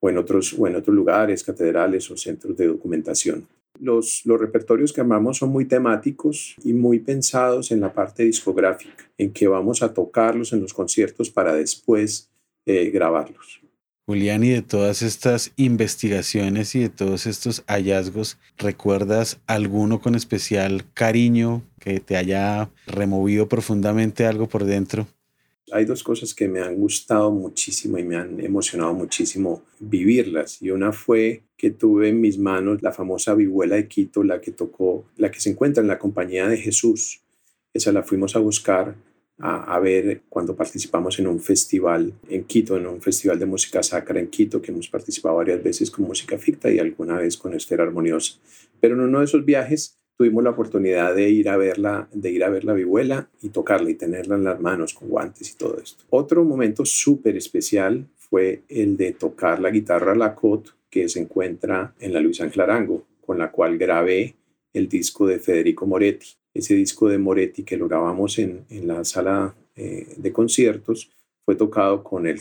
o 0.00 0.08
en, 0.08 0.18
otros, 0.18 0.54
o 0.58 0.66
en 0.66 0.76
otros 0.76 0.94
lugares, 0.94 1.44
catedrales 1.44 2.10
o 2.10 2.16
centros 2.16 2.56
de 2.56 2.66
documentación. 2.66 3.46
Los, 3.80 4.24
los 4.24 4.40
repertorios 4.40 4.92
que 4.92 5.00
armamos 5.00 5.38
son 5.38 5.50
muy 5.50 5.64
temáticos 5.64 6.54
y 6.62 6.72
muy 6.72 7.00
pensados 7.00 7.72
en 7.72 7.80
la 7.80 7.92
parte 7.92 8.22
discográfica, 8.22 9.10
en 9.18 9.32
que 9.32 9.48
vamos 9.48 9.82
a 9.82 9.92
tocarlos 9.92 10.52
en 10.52 10.60
los 10.60 10.72
conciertos 10.72 11.28
para 11.28 11.54
después 11.54 12.30
eh, 12.66 12.90
grabarlos. 12.90 13.63
Julián, 14.06 14.44
y 14.44 14.50
de 14.50 14.60
todas 14.60 15.00
estas 15.00 15.52
investigaciones 15.56 16.74
y 16.74 16.80
de 16.80 16.88
todos 16.90 17.24
estos 17.24 17.64
hallazgos, 17.66 18.36
¿recuerdas 18.58 19.40
alguno 19.46 20.02
con 20.02 20.14
especial 20.14 20.84
cariño 20.92 21.62
que 21.80 22.00
te 22.00 22.18
haya 22.18 22.70
removido 22.86 23.48
profundamente 23.48 24.26
algo 24.26 24.46
por 24.46 24.64
dentro? 24.64 25.06
Hay 25.72 25.86
dos 25.86 26.02
cosas 26.02 26.34
que 26.34 26.48
me 26.48 26.60
han 26.60 26.76
gustado 26.76 27.30
muchísimo 27.30 27.96
y 27.96 28.04
me 28.04 28.16
han 28.16 28.38
emocionado 28.40 28.92
muchísimo 28.92 29.62
vivirlas. 29.80 30.60
Y 30.60 30.70
una 30.70 30.92
fue 30.92 31.44
que 31.56 31.70
tuve 31.70 32.10
en 32.10 32.20
mis 32.20 32.36
manos 32.36 32.82
la 32.82 32.92
famosa 32.92 33.34
vihuela 33.34 33.76
de 33.76 33.88
Quito, 33.88 34.22
la 34.22 34.38
que 34.42 34.50
tocó, 34.50 35.06
la 35.16 35.30
que 35.30 35.40
se 35.40 35.48
encuentra 35.48 35.80
en 35.80 35.88
la 35.88 35.98
compañía 35.98 36.46
de 36.46 36.58
Jesús. 36.58 37.22
Esa 37.72 37.90
la 37.90 38.02
fuimos 38.02 38.36
a 38.36 38.40
buscar 38.40 38.94
a, 39.38 39.78
ver 39.80 40.22
cuando 40.28 40.54
participamos 40.54 41.18
en 41.18 41.26
un 41.26 41.40
festival 41.40 42.12
en 42.28 42.44
Quito, 42.44 42.76
en 42.76 42.86
un 42.86 43.02
festival 43.02 43.38
de 43.38 43.46
música 43.46 43.82
sacra 43.82 44.20
en 44.20 44.28
Quito, 44.28 44.62
que 44.62 44.70
hemos 44.70 44.88
participado 44.88 45.36
varias 45.36 45.62
veces 45.62 45.90
con 45.90 46.04
música 46.04 46.38
ficta 46.38 46.70
y 46.70 46.78
alguna 46.78 47.18
vez 47.18 47.36
con 47.36 47.54
esfera 47.54 47.82
armoniosa. 47.82 48.38
Pero 48.80 48.94
en 48.94 49.00
uno 49.00 49.18
de 49.18 49.24
esos 49.24 49.44
viajes 49.44 49.98
tuvimos 50.16 50.44
la 50.44 50.50
oportunidad 50.50 51.14
de 51.14 51.28
ir 51.30 51.48
a 51.48 51.56
verla, 51.56 52.08
de 52.12 52.30
ir 52.30 52.44
a 52.44 52.48
ver 52.48 52.64
la 52.64 52.74
vihuela 52.74 53.28
y 53.42 53.48
tocarla 53.48 53.90
y 53.90 53.94
tenerla 53.94 54.36
en 54.36 54.44
las 54.44 54.60
manos 54.60 54.94
con 54.94 55.08
guantes 55.08 55.50
y 55.50 55.56
todo 55.56 55.78
esto. 55.82 56.04
Otro 56.10 56.44
momento 56.44 56.84
súper 56.84 57.36
especial 57.36 58.06
fue 58.16 58.62
el 58.68 58.96
de 58.96 59.12
tocar 59.12 59.60
la 59.60 59.70
guitarra 59.70 60.14
Lacote 60.14 60.70
que 60.88 61.08
se 61.08 61.20
encuentra 61.20 61.94
en 61.98 62.12
la 62.12 62.20
Luis 62.20 62.40
Ángel 62.40 62.62
con 63.20 63.38
la 63.38 63.50
cual 63.50 63.78
grabé 63.78 64.36
el 64.72 64.88
disco 64.88 65.26
de 65.26 65.40
Federico 65.40 65.86
Moretti 65.86 66.36
ese 66.54 66.74
disco 66.74 67.08
de 67.08 67.18
Moretti 67.18 67.64
que 67.64 67.76
lo 67.76 67.88
grabamos 67.88 68.38
en, 68.38 68.64
la 68.86 69.04
sala 69.04 69.54
eh, 69.76 70.06
de 70.16 70.32
conciertos, 70.32 71.10
fue 71.44 71.56
tocado 71.56 72.02
con 72.02 72.26
el 72.26 72.40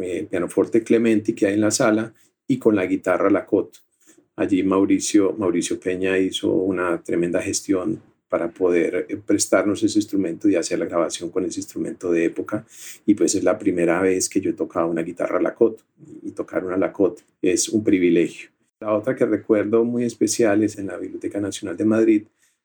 eh, 0.00 0.26
pianoforte 0.28 0.82
Clementi 0.82 1.32
que 1.32 1.46
hay 1.46 1.54
en 1.54 1.60
la 1.60 1.70
sala 1.70 2.12
y 2.46 2.58
con 2.58 2.74
la 2.74 2.84
guitarra 2.86 3.30
Lacote. 3.30 3.78
Allí 4.36 4.62
Mauricio, 4.64 5.32
Mauricio 5.38 5.78
Peña 5.78 6.18
hizo 6.18 6.50
una 6.50 7.00
tremenda 7.02 7.40
gestión 7.40 8.02
para 8.28 8.48
poder 8.50 9.06
eh, 9.08 9.16
prestarnos 9.24 9.82
ese 9.84 9.98
instrumento 10.00 10.48
y 10.48 10.56
hacer 10.56 10.80
la 10.80 10.86
grabación 10.86 11.30
con 11.30 11.44
ese 11.44 11.60
instrumento 11.60 12.10
de 12.10 12.24
época. 12.24 12.66
Y 13.06 13.14
pues 13.14 13.36
es 13.36 13.44
la 13.44 13.56
primera 13.56 14.00
vez 14.00 14.28
que 14.28 14.40
yo 14.40 14.50
he 14.50 14.54
tocado 14.54 14.88
una 14.88 15.02
guitarra 15.02 15.40
Lacote 15.40 15.84
y 16.22 16.32
tocar 16.32 16.64
una 16.64 16.76
Lacote 16.76 17.22
es 17.40 17.68
un 17.68 17.84
privilegio. 17.84 18.50
La 18.80 18.92
otra 18.92 19.14
que 19.14 19.24
recuerdo 19.24 19.84
muy 19.84 20.04
especial 20.04 20.64
es 20.64 20.78
en 20.78 20.88
la 20.88 20.96
Biblioteca 20.96 21.40
Nacional 21.40 21.76
de 21.76 21.84
Madrid, 21.84 22.24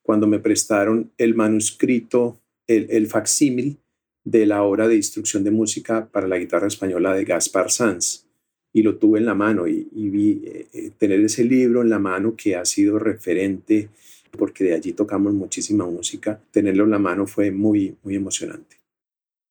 cuando 0.10 0.26
me 0.26 0.40
prestaron 0.40 1.12
el 1.20 1.36
manuscrito, 1.36 2.42
el, 2.66 3.06
facsímil 3.06 3.78
de 4.24 4.48
la 4.48 4.64
obra 4.64 4.88
de 4.88 4.96
instrucción 4.96 5.44
de 5.44 5.52
música 5.52 6.10
para 6.12 6.28
la 6.28 6.40
guitarra 6.40 6.66
española 6.66 7.14
de 7.14 7.26
Gaspar 7.26 7.70
Sanz. 7.70 8.26
Y 8.74 8.82
lo 8.82 8.98
tuve 8.98 9.20
en 9.20 9.28
la 9.28 9.36
mano 9.36 9.68
y, 9.68 9.88
vi 9.94 10.42
eh, 10.44 10.68
eh, 10.74 10.92
tener 10.98 11.20
ese 11.20 11.44
libro 11.44 11.84
en 11.84 11.92
la 11.92 12.00
mano 12.00 12.34
que 12.36 12.56
ha 12.56 12.66
sido 12.66 12.98
referente, 12.98 13.90
porque 14.32 14.64
de 14.64 14.74
allí 14.74 14.94
tocamos 14.94 15.32
muchísima 15.36 15.86
música. 15.86 16.42
Tenerlo 16.50 16.86
en 16.86 16.90
la 16.90 16.98
mano 16.98 17.28
fue 17.28 17.52
muy, 17.52 17.96
muy 18.02 18.16
emocionante. 18.16 18.78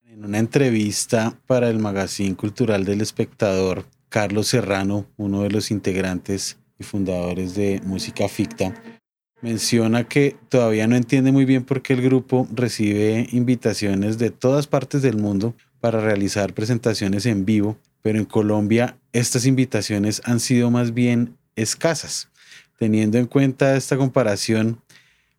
En 0.03 0.25
una 0.25 0.39
entrevista 0.39 1.39
para 1.47 1.69
el 1.69 1.79
Magazine 1.79 2.35
Cultural 2.35 2.83
del 2.83 2.99
Espectador, 2.99 3.85
Carlos 4.09 4.49
Serrano, 4.49 5.05
uno 5.15 5.41
de 5.41 5.51
los 5.51 5.71
integrantes 5.71 6.57
y 6.77 6.83
fundadores 6.83 7.55
de 7.55 7.79
Música 7.85 8.27
Ficta, 8.27 8.98
menciona 9.41 10.03
que 10.07 10.35
todavía 10.49 10.87
no 10.87 10.95
entiende 10.95 11.31
muy 11.31 11.45
bien 11.45 11.63
por 11.63 11.81
qué 11.81 11.93
el 11.93 12.01
grupo 12.01 12.47
recibe 12.51 13.27
invitaciones 13.31 14.17
de 14.17 14.31
todas 14.31 14.67
partes 14.67 15.01
del 15.01 15.17
mundo 15.17 15.55
para 15.79 16.01
realizar 16.01 16.53
presentaciones 16.53 17.25
en 17.25 17.45
vivo, 17.45 17.77
pero 18.01 18.19
en 18.19 18.25
Colombia 18.25 18.97
estas 19.13 19.45
invitaciones 19.45 20.21
han 20.25 20.39
sido 20.39 20.71
más 20.71 20.93
bien 20.93 21.37
escasas. 21.55 22.29
Teniendo 22.77 23.17
en 23.17 23.25
cuenta 23.25 23.75
esta 23.75 23.97
comparación, 23.97 24.81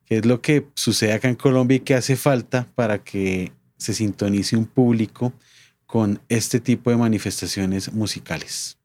¿qué 0.07 0.19
es 0.19 0.27
lo 0.27 0.41
que 0.41 0.67
sucede 0.75 1.13
acá 1.13 1.29
en 1.29 1.37
Colombia 1.37 1.77
y 1.77 1.81
qué 1.81 1.95
hace 1.95 2.17
falta 2.17 2.67
para 2.75 3.03
que 3.03 3.53
se 3.77 3.95
sintonice 3.95 4.57
un 4.57 4.67
público 4.67 5.33
con 5.87 6.21
este 6.29 6.61
tipo 6.61 6.91
de 6.91 6.97
manifestaciones 6.97 7.93
musicales? 7.93 8.80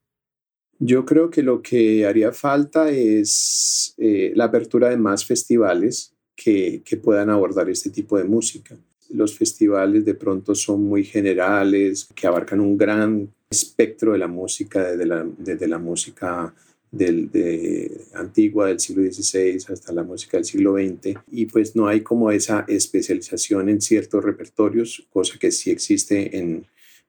Yo 0.80 1.06
creo 1.06 1.30
que 1.30 1.42
lo 1.42 1.62
que 1.62 2.06
haría 2.06 2.32
falta 2.32 2.90
es 2.90 3.94
eh, 3.98 4.34
la 4.36 4.46
apertura 4.46 4.90
de 4.90 4.98
más 4.98 5.26
festivales 5.26 6.14
que, 6.36 6.82
que, 6.84 6.98
puedan 6.98 7.30
abordar 7.30 7.70
este 7.70 7.90
tipo 7.90 8.18
de 8.18 8.26
música. 8.26 8.76
Los 9.10 9.38
festivales 9.38 10.04
de 10.04 10.16
pronto 10.16 10.54
son 10.54 10.84
muy 10.84 11.06
generales, 11.06 12.10
que 12.14 12.28
abarcan 12.28 12.60
un 12.60 12.78
gran 12.78 13.30
espectro 13.50 14.12
de 14.12 14.18
la 14.18 14.28
música, 14.28 14.84
desde 14.84 15.06
la, 15.06 15.26
desde 15.38 15.68
la 15.68 15.80
música 15.80 16.54
del, 16.92 17.32
de, 17.32 18.02
antigua 18.14 18.68
del 18.68 18.80
siglo 18.80 19.04
XVI 19.04 19.58
hasta 19.70 19.92
la 19.92 20.04
música 20.04 20.38
del 20.38 20.46
siglo 20.46 20.76
XX 20.76 21.20
y 21.32 21.46
pues 21.46 21.76
no 21.76 21.88
hay 21.88 22.02
como 22.02 22.32
esa 22.32 22.66
especialización 22.68 23.70
en 23.70 23.82
ciertos 23.82 24.24
repertorios, 24.24 25.06
cosa 25.12 25.38
que 25.38 25.52
sí 25.52 25.72
existe 25.72 26.38
en, 26.38 26.66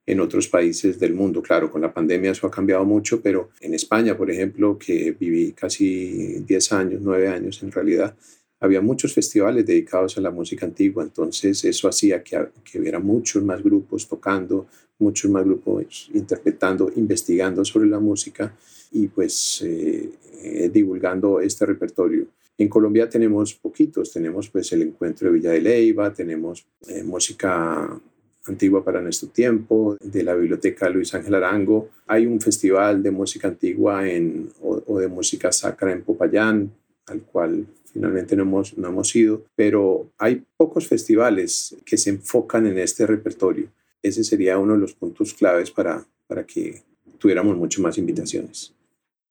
en 0.07 0.21
otros 0.21 0.49
países 0.49 0.99
del 0.99 1.15
mundo. 1.15 1.43
Claro, 1.43 1.71
con 1.71 1.83
la 1.83 1.93
pandemia 1.93 2.31
eso 2.31 2.47
ha 2.47 2.51
cambiado 2.51 2.85
mucho, 2.85 3.21
pero 3.21 3.51
en 3.61 3.75
España, 3.75 4.17
por 4.17 4.31
ejemplo, 4.31 4.79
que 4.79 5.17
viví 5.19 5.53
casi 5.53 6.45
10 6.47 6.73
años, 6.73 7.01
9 7.03 7.29
años 7.29 7.63
en 7.63 7.73
realidad, 7.73 8.15
había 8.61 8.81
muchos 8.81 9.13
festivales 9.13 9.67
dedicados 9.67 10.17
a 10.17 10.21
la 10.21 10.31
música 10.31 10.65
antigua, 10.65 11.03
entonces 11.03 11.63
eso 11.65 11.89
hacía 11.89 12.23
que, 12.23 12.39
que 12.65 12.81
hubiera 12.81 12.99
muchos 12.99 13.43
más 13.43 13.63
grupos 13.63 14.09
tocando, 14.09 14.67
muchos 14.99 15.31
más 15.31 15.45
grupos 15.45 16.11
interpretando, 16.15 16.91
investigando 16.97 17.65
sobre 17.65 17.89
la 17.89 18.01
música 18.01 18.55
y 18.93 19.09
pues 19.09 19.63
eh, 19.65 20.11
eh, 20.43 20.71
divulgando 20.73 21.41
este 21.41 21.67
repertorio. 21.67 22.27
En 22.59 22.69
Colombia 22.69 23.09
tenemos 23.09 23.55
poquitos, 23.55 24.13
tenemos 24.13 24.49
pues 24.49 24.73
el 24.73 24.83
encuentro 24.83 25.29
de 25.29 25.35
Villa 25.35 25.51
de 25.51 25.61
Leyva, 25.61 26.13
tenemos 26.13 26.65
eh, 26.89 27.03
música 27.03 28.01
antigua 28.49 28.85
para 28.85 29.01
nuestro 29.01 29.29
tiempo, 29.29 29.97
de 30.01 30.23
la 30.23 30.35
Biblioteca 30.35 30.89
Luis 30.89 31.15
Ángel 31.15 31.35
Arango. 31.35 31.91
Hay 32.07 32.27
un 32.27 32.41
festival 32.41 33.03
de 33.03 33.11
música 33.11 33.49
antigua 33.49 34.09
en, 34.09 34.51
o, 34.63 34.99
de 34.99 35.09
música 35.09 35.53
sacra 35.53 35.93
en 35.93 36.03
Popayán, 36.03 36.71
al 37.07 37.23
cual 37.23 37.67
finalmente 37.93 38.37
no 38.37 38.43
hemos, 38.43 38.77
no 38.77 38.89
hemos 38.89 39.15
ido, 39.17 39.45
pero 39.55 40.11
hay 40.19 40.45
pocos 40.57 40.87
festivales 40.87 41.77
que 41.85 41.97
se 41.97 42.11
enfocan 42.11 42.67
en 42.67 42.79
este 42.79 43.07
repertorio. 43.07 43.69
Ese 44.03 44.23
sería 44.25 44.59
uno 44.59 44.75
de 44.75 44.81
los 44.81 44.95
puntos 44.95 45.35
claves 45.35 45.71
para, 45.71 46.05
para 46.27 46.45
que 46.45 46.83
tuviéramos 47.19 47.57
mucho 47.57 47.81
más 47.83 47.99
invitaciones. 47.99 48.73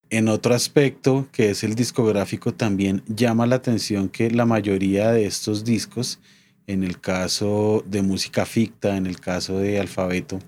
En 0.09 0.27
otro 0.27 0.53
aspecto, 0.53 1.27
que 1.31 1.49
es 1.49 1.63
el 1.63 1.73
discográfico, 1.73 2.53
también 2.53 3.01
llama 3.07 3.47
la 3.47 3.55
atención 3.55 4.07
que 4.09 4.29
la 4.29 4.45
mayoría 4.45 5.11
de 5.11 5.25
estos 5.25 5.65
discos 5.65 6.19
en 6.67 6.83
el 6.83 6.99
caso 6.99 7.83
de 7.87 8.01
música 8.01 8.45
ficta, 8.45 8.97
en 8.97 9.05
el 9.05 9.19
caso 9.19 9.59
de 9.59 9.79
alfabeto, 9.79 10.39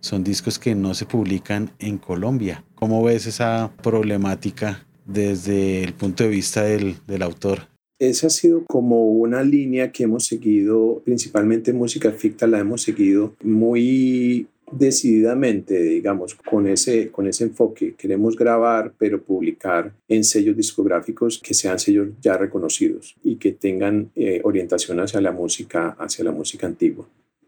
son 0.00 0.24
discos 0.24 0.58
que 0.58 0.74
no 0.74 0.94
se 0.94 1.06
publican 1.06 1.70
en 1.78 1.98
Colombia. 1.98 2.64
¿Cómo 2.74 3.02
ves 3.04 3.26
esa 3.26 3.72
problemática 3.82 4.86
desde 5.06 5.84
el 5.84 5.94
punto 5.94 6.24
de 6.24 6.30
vista 6.30 6.62
del, 6.64 6.96
del 7.06 7.22
autor? 7.22 7.68
Esa 7.98 8.26
ha 8.26 8.30
sido 8.30 8.64
como 8.64 9.12
una 9.12 9.44
línea 9.44 9.92
que 9.92 10.02
hemos 10.02 10.26
seguido, 10.26 11.02
principalmente 11.04 11.72
música 11.72 12.10
ficta 12.10 12.48
la 12.48 12.58
hemos 12.58 12.82
seguido 12.82 13.36
muy 13.44 14.48
decididamente, 14.72 15.80
digamos, 15.80 16.34
con 16.34 16.66
ese, 16.66 17.10
con 17.10 17.26
ese 17.26 17.44
enfoque. 17.44 17.94
Queremos 17.94 18.36
grabar, 18.36 18.92
pero 18.98 19.22
publicar 19.22 19.92
en 20.08 20.24
sellos 20.24 20.56
discográficos 20.56 21.38
que 21.38 21.54
sean 21.54 21.78
sellos 21.78 22.08
ya 22.20 22.36
reconocidos 22.36 23.14
y 23.22 23.36
que 23.36 23.52
tengan 23.52 24.10
eh, 24.14 24.40
orientación 24.44 24.98
hacia 25.00 25.20
la 25.20 25.32
música, 25.32 25.90
hacia 25.98 26.24
la 26.24 26.32
música 26.32 26.66
antigua. 26.66 27.06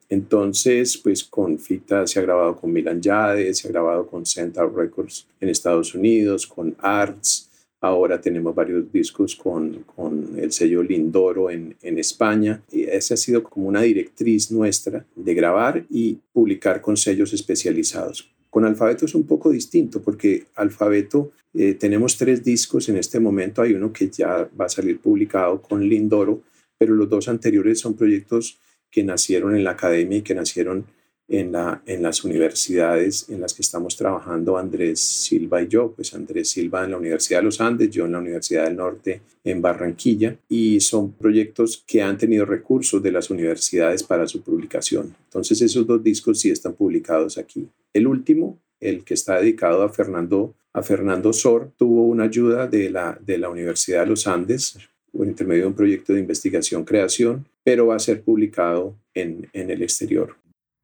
Entonces, 0.08 0.98
pues 0.98 1.24
con 1.24 1.58
Fita 1.58 2.06
se 2.06 2.18
ha 2.18 2.22
grabado 2.22 2.56
con 2.56 2.72
Milan 2.72 3.00
Jade, 3.02 3.54
se 3.54 3.66
ha 3.66 3.70
grabado 3.70 4.06
con 4.06 4.26
Centaur 4.26 4.74
Records 4.74 5.26
en 5.40 5.48
Estados 5.48 5.94
Unidos, 5.94 6.46
con 6.46 6.76
Arts, 6.78 7.50
Ahora 7.84 8.18
tenemos 8.18 8.54
varios 8.54 8.90
discos 8.90 9.36
con, 9.36 9.84
con 9.94 10.38
el 10.38 10.50
sello 10.52 10.82
Lindoro 10.82 11.50
en, 11.50 11.76
en, 11.82 11.98
España. 11.98 12.62
Y 12.72 12.84
esa 12.84 13.12
ha 13.12 13.16
sido 13.18 13.42
como 13.42 13.68
una 13.68 13.82
directriz 13.82 14.50
nuestra 14.50 15.04
de 15.14 15.34
grabar 15.34 15.84
y 15.90 16.18
publicar 16.32 16.80
con 16.80 16.96
sellos 16.96 17.34
especializados. 17.34 18.32
Con 18.48 18.64
Alfabeto 18.64 19.04
es 19.04 19.14
un 19.14 19.26
poco 19.26 19.50
distinto 19.50 20.00
porque 20.00 20.46
Alfabeto 20.54 21.32
eh, 21.52 21.74
tenemos 21.74 22.16
tres 22.16 22.42
discos 22.42 22.88
en 22.88 22.96
este 22.96 23.20
momento. 23.20 23.60
Hay 23.60 23.74
uno 23.74 23.92
que 23.92 24.08
ya 24.08 24.48
va 24.58 24.64
a 24.64 24.70
salir 24.70 24.98
publicado 24.98 25.60
con 25.60 25.86
Lindoro, 25.86 26.40
pero 26.78 26.94
los 26.94 27.10
dos 27.10 27.28
anteriores 27.28 27.80
son 27.80 27.92
proyectos 27.92 28.56
que 28.90 29.04
nacieron 29.04 29.54
en 29.54 29.62
la 29.62 29.72
academia 29.72 30.16
y 30.16 30.22
que 30.22 30.34
nacieron 30.34 30.86
en, 31.28 31.52
la, 31.52 31.82
en 31.86 32.02
las 32.02 32.24
universidades 32.24 33.28
en 33.28 33.40
las 33.40 33.54
que 33.54 33.62
estamos 33.62 33.96
trabajando 33.96 34.58
Andrés 34.58 35.00
Silva 35.00 35.62
y 35.62 35.68
yo. 35.68 35.92
Pues 35.92 36.14
Andrés 36.14 36.50
Silva 36.50 36.84
en 36.84 36.90
la 36.90 36.98
Universidad 36.98 37.38
de 37.38 37.44
los 37.44 37.60
Andes, 37.60 37.90
yo 37.90 38.04
en 38.04 38.12
la 38.12 38.18
Universidad 38.18 38.64
del 38.64 38.76
Norte 38.76 39.22
en 39.42 39.62
Barranquilla. 39.62 40.36
Y 40.48 40.80
son 40.80 41.12
proyectos 41.12 41.82
que 41.86 42.02
han 42.02 42.18
tenido 42.18 42.44
recursos 42.44 43.02
de 43.02 43.12
las 43.12 43.30
universidades 43.30 44.02
para 44.02 44.26
su 44.26 44.42
publicación. 44.42 45.14
Entonces 45.24 45.60
esos 45.62 45.86
dos 45.86 46.02
discos 46.02 46.40
sí 46.40 46.50
están 46.50 46.74
publicados 46.74 47.38
aquí. 47.38 47.68
El 47.92 48.06
último, 48.06 48.58
el 48.80 49.04
que 49.04 49.14
está 49.14 49.38
dedicado 49.38 49.82
a 49.82 49.88
Fernando, 49.88 50.54
a 50.72 50.82
Fernando 50.82 51.32
Sor, 51.32 51.72
tuvo 51.76 52.06
una 52.06 52.24
ayuda 52.24 52.66
de 52.66 52.90
la, 52.90 53.18
de 53.24 53.38
la 53.38 53.48
Universidad 53.48 54.00
de 54.00 54.10
los 54.10 54.26
Andes 54.26 54.76
por 55.10 55.26
intermedio 55.26 55.62
de 55.62 55.68
un 55.68 55.74
proyecto 55.74 56.12
de 56.12 56.20
investigación-creación, 56.20 57.46
pero 57.62 57.86
va 57.86 57.96
a 57.96 58.00
ser 58.00 58.22
publicado 58.22 58.96
en, 59.14 59.48
en 59.52 59.70
el 59.70 59.82
exterior. 59.82 60.36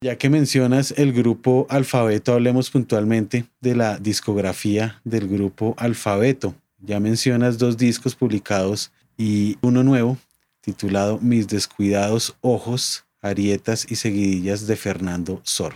Ya 0.02 0.16
que 0.16 0.30
mencionas 0.30 0.94
el 0.96 1.12
grupo 1.12 1.66
Alfabeto, 1.68 2.32
hablemos 2.32 2.70
puntualmente 2.70 3.44
de 3.60 3.74
la 3.74 3.98
discografía 3.98 4.98
del 5.04 5.28
grupo 5.28 5.74
Alfabeto. 5.76 6.54
Ya 6.78 6.98
mencionas 7.00 7.58
dos 7.58 7.76
discos 7.76 8.16
publicados 8.16 8.92
y 9.18 9.58
uno 9.60 9.82
nuevo 9.84 10.16
titulado 10.62 11.18
Mis 11.18 11.48
descuidados 11.48 12.34
ojos, 12.40 13.04
arietas 13.20 13.86
y 13.90 13.96
seguidillas 13.96 14.66
de 14.66 14.76
Fernando 14.76 15.42
Sor. 15.44 15.74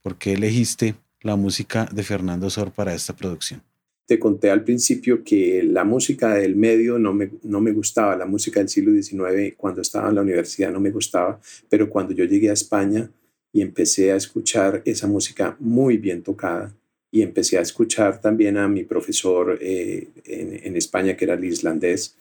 ¿Por 0.00 0.16
qué 0.16 0.32
elegiste 0.32 0.94
la 1.20 1.36
música 1.36 1.86
de 1.92 2.02
Fernando 2.04 2.48
Sor 2.48 2.72
para 2.72 2.94
esta 2.94 3.14
producción? 3.14 3.60
Te 4.06 4.18
conté 4.18 4.50
al 4.50 4.64
principio 4.64 5.22
que 5.22 5.62
la 5.62 5.84
música 5.84 6.32
del 6.32 6.56
medio 6.56 6.98
no 6.98 7.12
me, 7.12 7.32
no 7.42 7.60
me 7.60 7.72
gustaba, 7.72 8.16
la 8.16 8.24
música 8.24 8.60
del 8.60 8.70
siglo 8.70 8.92
XIX 8.92 9.52
cuando 9.58 9.82
estaba 9.82 10.08
en 10.08 10.14
la 10.14 10.22
universidad 10.22 10.72
no 10.72 10.80
me 10.80 10.90
gustaba, 10.90 11.38
pero 11.68 11.90
cuando 11.90 12.14
yo 12.14 12.24
llegué 12.24 12.48
a 12.48 12.54
España 12.54 13.10
y 13.52 13.62
empecé 13.62 14.12
a 14.12 14.16
escuchar 14.16 14.82
esa 14.84 15.06
música 15.06 15.56
muy 15.58 15.96
bien 15.96 16.22
tocada 16.22 16.72
y 17.10 17.22
empecé 17.22 17.58
a 17.58 17.62
escuchar 17.62 18.20
también 18.20 18.56
a 18.58 18.68
mi 18.68 18.84
profesor 18.84 19.58
eh, 19.60 20.08
en, 20.24 20.76
España, 20.76 21.16
que 21.16 21.24
era 21.24 21.34
el 21.34 21.44
islandés, 21.44 22.16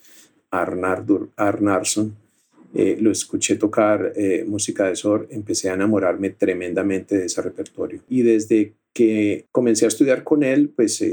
Arnardur 0.49 1.29
Arnarsson. 1.35 2.15
Eh, 2.73 2.97
lo 2.99 3.11
escuché 3.11 3.55
tocar 3.55 4.13
eh, 4.15 4.45
música 4.47 4.87
de 4.87 4.95
Sor, 4.95 5.27
empecé 5.29 5.69
a 5.69 5.73
enamorarme 5.73 6.29
tremendamente 6.31 7.17
de 7.17 7.25
ese 7.25 7.41
repertorio. 7.41 8.01
Y 8.09 8.21
desde 8.21 8.73
que 8.93 9.45
comencé 9.51 9.85
a 9.85 9.89
estudiar 9.89 10.23
con 10.23 10.43
él, 10.43 10.69
pues 10.69 11.03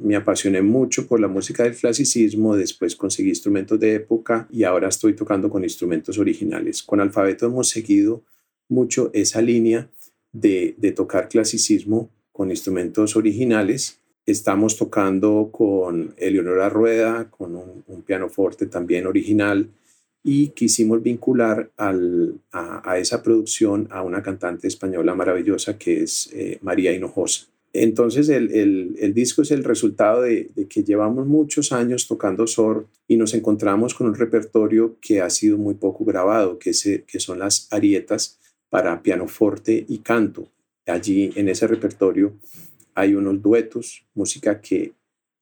me 0.00 0.16
apasioné 0.16 0.62
mucho 0.62 1.06
por 1.06 1.20
la 1.20 1.28
música 1.28 1.62
del 1.62 1.74
clasicismo, 1.74 2.56
después 2.56 2.96
conseguí 2.96 3.28
instrumentos 3.28 3.78
de 3.78 3.96
época 3.96 4.48
y 4.50 4.64
ahora 4.64 4.88
estoy 4.88 5.12
tocando 5.12 5.50
con 5.50 5.62
instrumentos 5.62 6.16
originales. 6.18 6.82
Con 6.82 7.00
Alfabeto 7.00 7.46
hemos 7.46 7.68
seguido 7.68 8.22
mucho 8.68 9.10
esa 9.14 9.42
línea 9.42 9.88
de, 10.32 10.74
tocar 10.94 11.28
clasicismo 11.28 12.10
con 12.32 12.50
instrumentos 12.50 13.16
originales. 13.16 14.00
Estamos 14.26 14.76
tocando 14.76 15.50
con 15.50 16.14
Eleonora 16.16 16.68
Rueda, 16.68 17.30
con 17.30 17.56
un, 17.56 17.84
un 17.86 18.02
pianoforte 18.02 18.66
también 18.66 19.06
original, 19.06 19.70
y 20.22 20.48
quisimos 20.48 21.02
vincular 21.02 21.70
a, 21.78 22.98
esa 22.98 23.22
producción 23.22 23.88
a 23.90 24.02
una 24.02 24.22
cantante 24.22 24.68
española 24.68 25.14
maravillosa 25.14 25.78
que 25.78 26.02
es 26.02 26.28
eh, 26.32 26.58
María 26.60 26.92
Hinojosa. 26.92 27.46
Entonces 27.72 28.28
el, 28.28 29.12
disco 29.14 29.42
es 29.42 29.50
el 29.50 29.62
resultado 29.62 30.22
de, 30.22 30.50
que 30.68 30.82
llevamos 30.82 31.26
muchos 31.26 31.72
años 31.72 32.08
tocando 32.08 32.46
SOR 32.46 32.86
y 33.06 33.16
nos 33.16 33.34
encontramos 33.34 33.94
con 33.94 34.08
un 34.08 34.14
repertorio 34.14 34.96
que 35.00 35.20
ha 35.20 35.30
sido 35.30 35.58
muy 35.58 35.74
poco 35.74 36.04
grabado, 36.04 36.58
que, 36.58 36.72
que 37.06 37.20
son 37.20 37.38
las 37.38 37.68
arietas 37.70 38.37
para 38.70 39.02
pianoforte 39.02 39.84
y 39.88 39.98
canto. 39.98 40.48
Allí 40.86 41.32
en 41.36 41.48
ese 41.48 41.66
repertorio 41.66 42.34
hay 42.94 43.14
unos 43.14 43.40
duetos, 43.40 44.04
música 44.14 44.60
que 44.60 44.92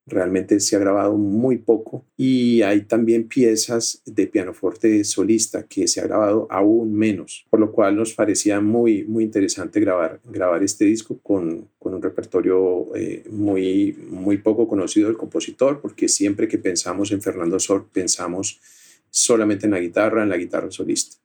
realmente 0.06 0.60
se 0.60 0.76
ha 0.76 0.78
grabado 0.78 1.16
muy 1.16 1.58
poco 1.58 2.04
y 2.16 2.62
hay 2.62 2.82
también 2.82 3.26
piezas 3.26 4.02
de 4.06 4.28
pianoforte 4.28 5.02
solista 5.02 5.64
que 5.64 5.88
se 5.88 6.00
ha 6.00 6.04
grabado 6.04 6.46
aún 6.48 6.94
menos, 6.94 7.44
por 7.50 7.58
lo 7.58 7.72
cual 7.72 7.96
nos 7.96 8.14
parecía 8.14 8.60
muy, 8.60 9.04
muy 9.04 9.24
interesante 9.24 9.80
grabar, 9.80 10.20
grabar 10.24 10.62
este 10.62 10.84
disco 10.84 11.18
con, 11.22 11.68
un 11.80 12.02
repertorio 12.02 12.94
eh, 12.96 13.24
muy, 13.30 13.96
muy 14.10 14.38
poco 14.38 14.66
conocido 14.66 15.06
del 15.06 15.16
compositor, 15.16 15.80
porque 15.80 16.08
siempre 16.08 16.48
que 16.48 16.58
pensamos 16.58 17.12
en 17.12 17.22
Fernando 17.22 17.58
Sor 17.58 17.86
pensamos 17.92 18.60
solamente 19.08 19.66
en 19.66 19.72
la 19.72 19.80
guitarra, 19.80 20.24
en 20.24 20.28
la 20.28 20.36
guitarra 20.36 20.70
solista 20.70 21.16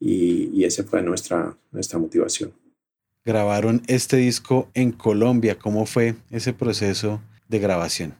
y, 0.00 0.50
y 0.52 0.64
esa 0.64 0.82
fue 0.82 1.02
nuestra, 1.02 1.54
nuestra 1.70 1.98
motivación. 1.98 2.52
Grabaron 3.24 3.82
este 3.86 4.16
disco 4.16 4.68
en 4.72 4.92
Colombia. 4.92 5.58
¿Cómo 5.58 5.84
fue 5.84 6.14
ese 6.30 6.54
proceso 6.54 7.20
de 7.48 7.58
grabación? 7.58 8.14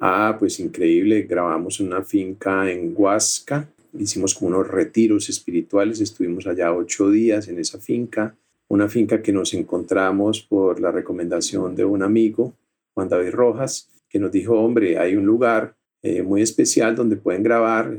Ah, 0.00 0.36
pues 0.38 0.60
increíble. 0.60 1.22
Grabamos 1.22 1.80
en 1.80 1.88
una 1.88 2.02
finca 2.02 2.70
en 2.70 2.94
Huasca. 2.96 3.68
Hicimos 3.98 4.34
como 4.34 4.48
unos 4.48 4.68
retiros 4.68 5.28
espirituales. 5.28 6.00
Estuvimos 6.00 6.46
allá 6.46 6.72
ocho 6.72 7.10
días 7.10 7.48
en 7.48 7.58
esa 7.58 7.80
finca. 7.80 8.36
Una 8.68 8.88
finca 8.88 9.20
que 9.20 9.32
nos 9.32 9.54
encontramos 9.54 10.40
por 10.40 10.80
la 10.80 10.92
recomendación 10.92 11.74
de 11.74 11.84
un 11.84 12.02
amigo, 12.02 12.54
Juan 12.94 13.08
David 13.08 13.32
Rojas, 13.32 13.88
que 14.08 14.18
nos 14.18 14.32
dijo, 14.32 14.58
hombre, 14.58 14.98
hay 14.98 15.16
un 15.16 15.26
lugar 15.26 15.74
eh, 16.06 16.22
muy 16.22 16.42
especial 16.42 16.94
donde 16.94 17.16
pueden 17.16 17.42
grabar, 17.42 17.96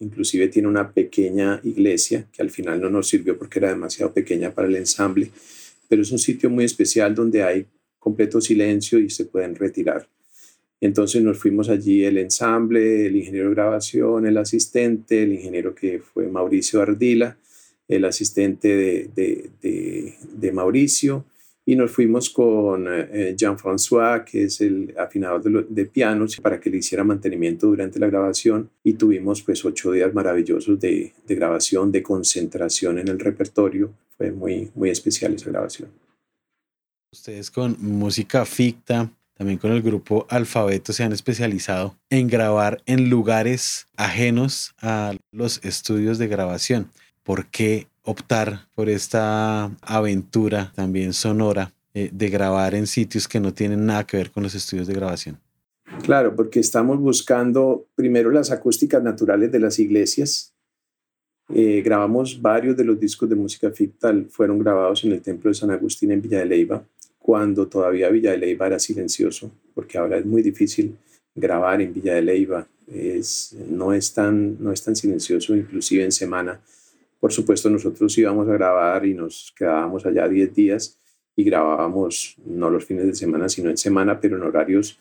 inclusive 0.00 0.48
tiene 0.48 0.66
una 0.66 0.90
pequeña 0.90 1.60
iglesia 1.62 2.26
que 2.32 2.40
al 2.40 2.48
final 2.48 2.80
no 2.80 2.88
nos 2.88 3.06
sirvió 3.06 3.36
porque 3.36 3.58
era 3.58 3.68
demasiado 3.68 4.14
pequeña 4.14 4.54
para 4.54 4.66
el 4.66 4.76
ensamble, 4.76 5.30
pero 5.86 6.00
es 6.00 6.10
un 6.10 6.18
sitio 6.18 6.48
muy 6.48 6.64
especial 6.64 7.14
donde 7.14 7.42
hay 7.42 7.66
completo 7.98 8.40
silencio 8.40 8.98
y 8.98 9.10
se 9.10 9.26
pueden 9.26 9.56
retirar. 9.56 10.08
Entonces 10.80 11.22
nos 11.22 11.36
fuimos 11.36 11.68
allí 11.68 12.02
el 12.04 12.16
ensamble, 12.16 13.04
el 13.04 13.16
ingeniero 13.16 13.50
de 13.50 13.56
grabación, 13.56 14.26
el 14.26 14.38
asistente, 14.38 15.24
el 15.24 15.34
ingeniero 15.34 15.74
que 15.74 15.98
fue 15.98 16.28
Mauricio 16.28 16.80
Ardila, 16.80 17.36
el 17.88 18.06
asistente 18.06 18.68
de, 18.68 19.50
de, 19.60 20.14
de 20.32 20.52
Mauricio, 20.52 21.26
y 21.66 21.76
nos 21.76 21.90
fuimos 21.90 22.28
con 22.30 22.86
eh, 22.86 23.08
eh, 23.12 23.34
Jean-François, 23.36 24.24
que 24.24 24.44
es 24.44 24.60
el 24.60 24.94
afinador 24.98 25.42
de, 25.42 25.66
de, 25.68 25.86
pianos, 25.86 26.36
para 26.36 26.60
que 26.60 26.68
le 26.70 26.78
hiciera 26.78 27.04
mantenimiento 27.04 27.68
durante 27.68 27.98
la 27.98 28.06
grabación 28.06 28.70
y 28.82 28.94
tuvimos 28.94 29.42
pues 29.42 29.64
ocho 29.64 29.92
días 29.92 30.12
maravillosos 30.12 30.78
de, 30.78 31.14
de, 31.26 31.34
grabación, 31.34 31.90
de 31.90 32.02
concentración 32.02 32.98
en 32.98 33.08
el 33.08 33.18
repertorio. 33.18 33.94
Fue 34.16 34.30
muy, 34.30 34.70
muy 34.74 34.90
especial 34.90 35.34
esa 35.34 35.50
grabación. 35.50 35.88
Ustedes 37.12 37.50
con 37.50 37.76
música 37.80 38.44
ficta, 38.44 39.10
también 39.34 39.58
con 39.58 39.72
el 39.72 39.82
grupo 39.82 40.26
Alfabeto 40.28 40.92
se 40.92 41.02
han 41.02 41.12
especializado 41.12 41.96
en 42.10 42.28
grabar 42.28 42.82
en 42.86 43.08
lugares 43.08 43.86
ajenos 43.96 44.74
a 44.80 45.14
los 45.32 45.64
estudios 45.64 46.18
de 46.18 46.28
grabación. 46.28 46.90
¿Por 47.22 47.46
qué 47.46 47.86
optar 48.04 48.68
por 48.74 48.88
esta 48.88 49.64
aventura 49.82 50.72
también 50.74 51.12
sonora 51.12 51.72
eh, 51.94 52.10
de 52.12 52.28
grabar 52.28 52.74
en 52.74 52.86
sitios 52.86 53.26
que 53.26 53.40
no 53.40 53.52
tienen 53.52 53.86
nada 53.86 54.06
que 54.06 54.16
ver 54.16 54.30
con 54.30 54.42
los 54.42 54.54
estudios 54.54 54.86
de 54.86 54.94
grabación? 54.94 55.40
Claro, 56.02 56.34
porque 56.34 56.60
estamos 56.60 56.98
buscando 56.98 57.86
primero 57.94 58.30
las 58.30 58.50
acústicas 58.50 59.02
naturales 59.02 59.50
de 59.52 59.60
las 59.60 59.78
iglesias. 59.78 60.54
Eh, 61.54 61.82
grabamos 61.82 62.40
varios 62.40 62.76
de 62.76 62.84
los 62.84 62.98
discos 62.98 63.28
de 63.28 63.36
música 63.36 63.70
fictal, 63.70 64.26
fueron 64.30 64.58
grabados 64.58 65.04
en 65.04 65.12
el 65.12 65.20
Templo 65.20 65.50
de 65.50 65.54
San 65.54 65.70
Agustín 65.70 66.10
en 66.10 66.22
Villa 66.22 66.38
de 66.38 66.46
Leyva, 66.46 66.82
cuando 67.18 67.68
todavía 67.68 68.08
Villa 68.08 68.32
de 68.32 68.38
Leyva 68.38 68.66
era 68.66 68.78
silencioso, 68.78 69.50
porque 69.74 69.98
ahora 69.98 70.18
es 70.18 70.26
muy 70.26 70.42
difícil 70.42 70.96
grabar 71.34 71.80
en 71.80 71.92
Villa 71.92 72.14
de 72.14 72.22
Leyva, 72.22 72.66
es, 72.86 73.54
no, 73.68 73.92
es 73.92 74.12
tan, 74.12 74.62
no 74.62 74.72
es 74.72 74.82
tan 74.82 74.96
silencioso, 74.96 75.54
inclusive 75.54 76.04
en 76.04 76.12
semana 76.12 76.60
por 77.24 77.32
supuesto, 77.32 77.70
nosotros 77.70 78.18
íbamos 78.18 78.46
a 78.50 78.52
grabar 78.52 79.06
y 79.06 79.14
nos 79.14 79.54
quedábamos 79.56 80.04
allá 80.04 80.28
10 80.28 80.54
días 80.54 80.98
y 81.34 81.42
grabábamos 81.42 82.36
no 82.44 82.68
los 82.68 82.84
fines 82.84 83.06
de 83.06 83.14
semana, 83.14 83.48
sino 83.48 83.70
en 83.70 83.78
semana, 83.78 84.20
pero 84.20 84.36
en 84.36 84.42
horarios 84.42 84.98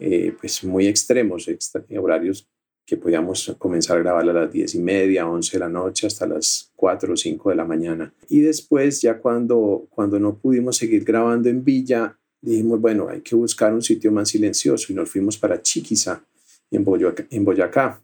eh, 0.00 0.34
pues 0.40 0.64
muy 0.64 0.88
extremos, 0.88 1.48
horarios 1.96 2.48
que 2.84 2.96
podíamos 2.96 3.54
comenzar 3.58 3.96
a 3.96 4.00
grabar 4.00 4.28
a 4.28 4.32
las 4.32 4.52
10 4.52 4.74
y 4.74 4.78
media, 4.80 5.28
11 5.28 5.52
de 5.52 5.58
la 5.60 5.68
noche, 5.68 6.08
hasta 6.08 6.26
las 6.26 6.72
4 6.74 7.12
o 7.12 7.16
5 7.16 7.50
de 7.50 7.54
la 7.54 7.64
mañana. 7.64 8.12
Y 8.28 8.40
después, 8.40 9.00
ya 9.00 9.18
cuando, 9.18 9.86
cuando 9.88 10.18
no 10.18 10.34
pudimos 10.34 10.76
seguir 10.78 11.04
grabando 11.04 11.48
en 11.48 11.62
Villa, 11.62 12.18
dijimos, 12.40 12.80
bueno, 12.80 13.08
hay 13.08 13.20
que 13.20 13.36
buscar 13.36 13.72
un 13.72 13.82
sitio 13.82 14.10
más 14.10 14.30
silencioso 14.30 14.92
y 14.92 14.96
nos 14.96 15.08
fuimos 15.08 15.38
para 15.38 15.62
Chiquiza, 15.62 16.24
en 16.72 16.82
Boyacá. 16.82 17.24
En 17.30 17.44
Boyacá. 17.44 18.02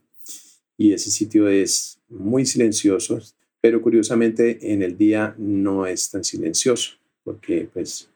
Y 0.77 0.93
ese 0.93 1.11
sitio 1.11 1.49
es 1.49 1.99
muy 2.07 2.45
silencioso, 2.45 3.19
pero 3.61 3.81
curiosamente 3.81 4.73
en 4.73 4.81
el 4.81 4.97
día 4.97 5.35
no 5.37 5.85
es 5.85 6.09
tan 6.09 6.23
silencioso, 6.23 6.93
porque 7.23 7.67
pues 7.71 8.09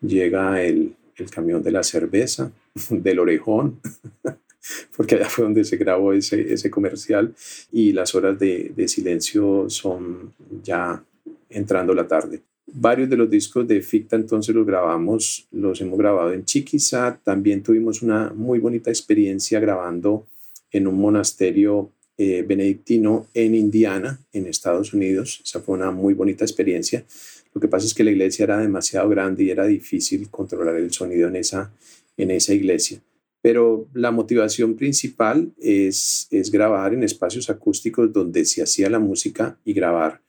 llega 0.00 0.62
el, 0.62 0.94
el 1.16 1.30
camión 1.30 1.62
de 1.62 1.72
la 1.72 1.82
cerveza, 1.82 2.52
del 2.90 3.18
orejón, 3.18 3.80
porque 4.96 5.16
allá 5.16 5.28
fue 5.28 5.44
donde 5.44 5.64
se 5.64 5.76
grabó 5.76 6.12
ese, 6.12 6.52
ese 6.52 6.70
comercial, 6.70 7.34
y 7.72 7.92
las 7.92 8.14
horas 8.14 8.38
de, 8.38 8.72
de 8.74 8.88
silencio 8.88 9.68
son 9.68 10.32
ya 10.62 11.02
entrando 11.50 11.94
la 11.94 12.06
tarde. 12.06 12.42
Varios 12.66 13.10
de 13.10 13.16
los 13.16 13.30
discos 13.30 13.68
de 13.68 13.80
Ficta 13.82 14.16
entonces 14.16 14.54
los 14.54 14.66
grabamos, 14.66 15.46
los 15.52 15.80
hemos 15.80 15.98
grabado 15.98 16.32
en 16.32 16.44
Chiquiza. 16.44 17.20
También 17.22 17.62
tuvimos 17.62 18.02
una 18.02 18.32
muy 18.34 18.58
bonita 18.58 18.90
experiencia 18.90 19.60
grabando 19.60 20.26
en 20.72 20.86
un 20.86 20.98
monasterio 20.98 21.90
eh, 22.16 22.44
benedictino 22.46 23.26
en 23.34 23.54
Indiana, 23.54 24.20
en 24.32 24.46
Estados 24.46 24.92
Unidos. 24.92 25.40
Esa 25.44 25.60
fue 25.60 25.76
una 25.76 25.90
muy 25.90 26.14
bonita 26.14 26.44
experiencia. 26.44 27.04
Lo 27.52 27.60
que 27.60 27.68
pasa 27.68 27.86
es 27.86 27.94
que 27.94 28.04
la 28.04 28.10
iglesia 28.10 28.44
era 28.44 28.58
demasiado 28.58 29.08
grande 29.08 29.44
y 29.44 29.50
era 29.50 29.66
difícil 29.66 30.28
controlar 30.30 30.76
el 30.76 30.92
sonido 30.92 31.28
en 31.28 31.36
esa, 31.36 31.72
en 32.16 32.30
esa 32.30 32.54
iglesia. 32.54 33.00
Pero 33.42 33.88
la 33.92 34.10
motivación 34.10 34.74
principal 34.74 35.52
es, 35.60 36.28
es 36.30 36.50
grabar 36.50 36.94
en 36.94 37.02
espacios 37.02 37.50
acústicos 37.50 38.12
donde 38.12 38.44
se 38.44 38.62
hacía 38.62 38.88
la 38.88 38.98
música 38.98 39.58
y 39.64 39.72
grabar 39.72 40.22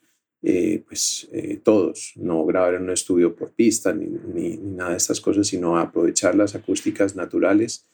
eh, 0.47 0.83
pues 0.87 1.27
eh, 1.31 1.59
todos, 1.63 2.13
no 2.17 2.45
grabar 2.45 2.75
en 2.75 2.83
un 2.83 2.91
estudio 2.91 3.35
por 3.35 3.49
pista 3.49 3.91
ni, 3.93 4.05
ni, 4.05 4.57
nada 4.57 4.91
de 4.91 4.97
estas 4.97 5.19
cosas, 5.19 5.47
sino 5.47 5.75
aprovechar 5.75 6.35
las 6.35 6.53
acústicas 6.53 7.15
naturales 7.15 7.87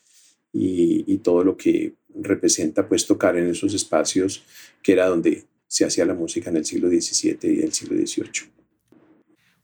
y, 0.52 1.06
y, 1.08 1.20
todo 1.20 1.46
lo 1.46 1.56
que 1.56 1.94
representa 2.24 2.88
pues 2.88 3.06
tocar 3.06 3.38
en 3.38 3.48
esos 3.50 3.74
espacios 3.74 4.44
que 4.82 4.94
era 4.94 5.08
donde 5.08 5.46
se 5.68 5.86
hacía 5.86 6.06
la 6.06 6.14
música 6.14 6.50
en 6.50 6.58
el 6.58 6.66
siglo 6.66 6.90
XVII 6.90 7.38
y 7.44 7.62
el 7.62 7.72
siglo 7.74 7.96
XVIII. 7.96 8.52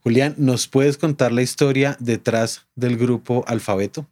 Julián, 0.02 0.36
¿nos 0.38 0.67
puedes 0.67 0.98
contar 0.98 1.32
la 1.32 1.41
historia 1.41 1.98
detrás 2.00 2.65
del 2.76 2.98
grupo 2.98 3.43
Alfabeto? 3.48 4.08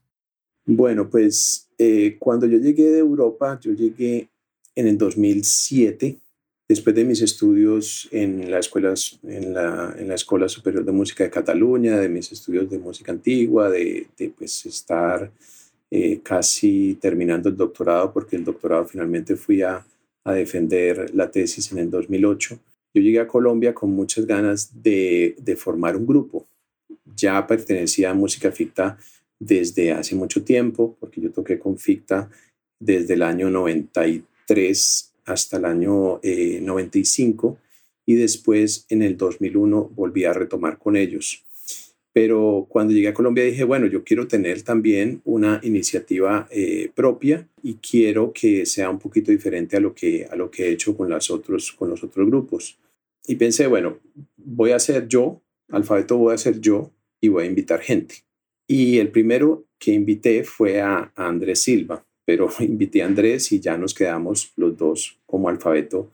Bueno, 0.66 1.10
pues 1.10 1.70
eh, 1.78 2.18
cuando 2.20 2.48
yo 2.48 2.58
llegué 2.58 2.90
de 2.90 3.00
Europa, 3.00 3.60
yo 3.62 3.72
llegué 3.72 4.30
en 4.76 4.88
el 4.88 4.98
2007 4.98 6.20
Después 6.68 6.96
de 6.96 7.06
mis 7.06 7.22
estudios 7.22 8.08
en 8.12 8.50
la, 8.50 8.58
escuela, 8.58 8.96
en, 9.22 9.54
la, 9.54 9.96
en 10.00 10.08
la 10.08 10.16
Escuela 10.16 10.50
Superior 10.50 10.84
de 10.84 10.92
Música 10.92 11.24
de 11.24 11.30
Cataluña, 11.30 11.98
de 11.98 12.10
mis 12.10 12.32
estudios 12.32 12.72
de 12.72 12.80
música 12.80 13.12
antigua, 13.12 13.70
de, 13.70 14.08
de 14.18 14.30
pues 14.30 14.66
estar 14.66 15.32
eh, 15.98 16.20
casi 16.22 16.96
terminando 16.96 17.48
el 17.48 17.56
doctorado, 17.56 18.12
porque 18.12 18.36
el 18.36 18.44
doctorado 18.44 18.86
finalmente 18.86 19.38
fui 19.38 19.62
a, 19.62 19.86
defender 20.26 21.14
la 21.14 21.30
tesis 21.30 21.72
en 21.72 21.78
el 21.78 21.90
2008, 21.92 22.60
yo 22.96 23.02
llegué 23.02 23.20
a 23.20 23.28
Colombia 23.28 23.76
con 23.76 23.92
muchas 23.92 24.26
ganas 24.26 24.72
de, 24.82 25.36
de 25.40 25.56
formar 25.56 25.96
un 25.96 26.08
grupo. 26.08 26.48
Ya 27.16 27.46
pertenecía 27.46 28.10
a 28.10 28.16
Música 28.16 28.52
Ficta 28.52 28.98
desde 29.40 29.92
hace 29.92 30.16
mucho 30.16 30.44
tiempo, 30.44 30.98
porque 31.00 31.22
yo 31.22 31.32
toqué 31.32 31.60
con 31.60 31.78
Ficta 31.78 32.28
desde 32.80 33.14
el 33.14 33.22
año 33.22 33.50
93 33.52 35.14
hasta 35.26 35.58
el 35.58 35.66
año 35.66 36.20
95 36.24 37.48
eh, 37.48 37.66
y 38.08 38.16
después 38.16 38.86
en 38.90 39.04
el 39.04 39.16
2001 39.16 39.92
volví 39.96 40.26
a 40.26 40.34
retomar 40.34 40.78
con 40.78 40.98
ellos. 40.98 41.46
Pero 42.16 42.66
cuando 42.70 42.94
llegué 42.94 43.10
a 43.10 43.14
Colombia 43.14 43.44
dije, 43.44 43.66
bueno, 43.66 43.88
yo 43.88 44.06
quiero 44.06 44.26
tener 44.26 44.62
también 44.62 45.22
una 45.26 45.60
iniciativa 45.64 46.48
eh, 46.50 46.90
propia 46.96 47.46
y 47.62 47.74
quiero 47.76 48.32
que 48.32 48.66
sea 48.66 48.90
un 48.90 49.00
poquito 49.00 49.32
diferente 49.32 49.76
a 49.76 49.82
lo 49.82 49.94
que, 49.94 50.26
a 50.32 50.36
lo 50.38 50.50
que 50.50 50.64
he 50.64 50.72
hecho 50.72 50.96
con, 50.96 51.10
las 51.10 51.30
otros, 51.30 51.74
con 51.74 51.90
los 51.90 52.04
otros 52.06 52.26
grupos. 52.26 52.78
Y 53.28 53.36
pensé, 53.36 53.68
bueno, 53.68 54.00
voy 54.38 54.72
a 54.72 54.80
ser 54.80 55.10
yo, 55.10 55.42
alfabeto 55.70 56.18
voy 56.18 56.34
a 56.34 56.38
ser 56.38 56.62
yo 56.62 56.92
y 57.20 57.28
voy 57.28 57.44
a 57.44 57.48
invitar 57.48 57.82
gente. 57.82 58.24
Y 58.66 59.00
el 59.00 59.10
primero 59.10 59.66
que 59.78 59.92
invité 59.92 60.46
fue 60.46 60.80
a 60.80 61.12
Andrés 61.16 61.64
Silva 61.64 62.06
pero 62.26 62.50
invité 62.60 63.04
a 63.04 63.06
Andrés 63.06 63.52
y 63.52 63.60
ya 63.60 63.78
nos 63.78 63.94
quedamos 63.94 64.52
los 64.58 64.76
dos 64.76 65.18
como 65.26 65.48
alfabeto 65.48 66.12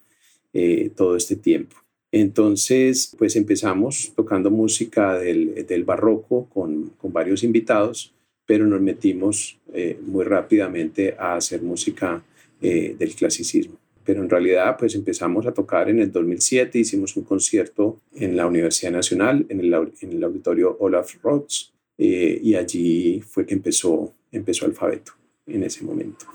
eh, 0.54 0.92
todo 0.96 1.16
este 1.16 1.38
tiempo. 1.38 1.78
Entonces, 2.12 3.16
pues 3.18 3.36
empezamos 3.36 4.12
tocando 4.16 4.52
música 4.52 5.18
del, 5.18 5.66
del 5.66 5.84
barroco 5.84 6.48
con, 6.50 6.90
con, 6.98 7.14
varios 7.14 7.44
invitados, 7.44 8.14
pero 8.46 8.68
nos 8.68 8.82
metimos 8.82 9.58
eh, 9.74 9.98
muy 10.02 10.26
rápidamente 10.26 11.16
a 11.18 11.36
hacer 11.36 11.62
música 11.62 12.22
eh, 12.62 12.96
del 13.00 13.16
clasicismo. 13.16 13.78
Pero 14.04 14.24
en 14.24 14.30
realidad, 14.30 14.76
pues 14.78 14.96
empezamos 14.96 15.46
a 15.48 15.54
tocar 15.54 15.90
en 15.90 16.00
el 16.00 16.12
2007, 16.12 16.80
hicimos 16.80 17.16
un 17.16 17.24
concierto 17.24 18.02
en 18.16 18.36
la 18.36 18.46
Universidad 18.46 18.92
Nacional, 18.92 19.46
en 19.48 19.62
el, 19.62 19.74
en 20.02 20.12
el 20.12 20.24
auditorio 20.24 20.76
Olaf 20.80 21.16
Roths, 21.24 21.72
y 21.98 22.56
allí 22.56 23.22
fue 23.22 23.46
que 23.46 23.54
empezó, 23.54 24.12
empezó 24.32 24.66
Alfabeto 24.66 25.12
en 25.46 25.64
ese 25.64 25.84
momento. 25.84 26.26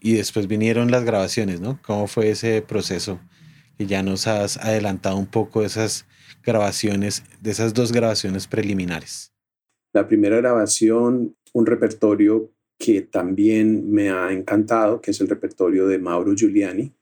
Y 0.00 0.14
después 0.14 0.48
vinieron 0.48 0.90
las 0.90 1.04
grabaciones, 1.04 1.60
¿no? 1.60 1.78
¿Cómo 1.86 2.06
fue 2.06 2.30
ese 2.30 2.62
proceso? 2.62 3.20
Y 3.80 3.86
ya 3.86 4.02
nos 4.02 4.26
has 4.26 4.58
adelantado 4.58 5.16
un 5.16 5.24
poco 5.24 5.64
esas 5.64 6.04
grabaciones, 6.44 7.24
de 7.40 7.50
esas 7.50 7.72
dos 7.72 7.92
grabaciones 7.92 8.46
preliminares. 8.46 9.32
La 9.94 10.06
primera 10.06 10.36
grabación, 10.36 11.34
un 11.54 11.64
repertorio 11.64 12.50
que 12.78 13.00
también 13.00 13.90
me 13.90 14.10
ha 14.10 14.32
encantado, 14.32 15.00
que 15.00 15.12
es 15.12 15.20
el 15.22 15.28
repertorio 15.28 15.86
de 15.86 15.98
Mauro 15.98 16.34
Giuliani. 16.34 16.92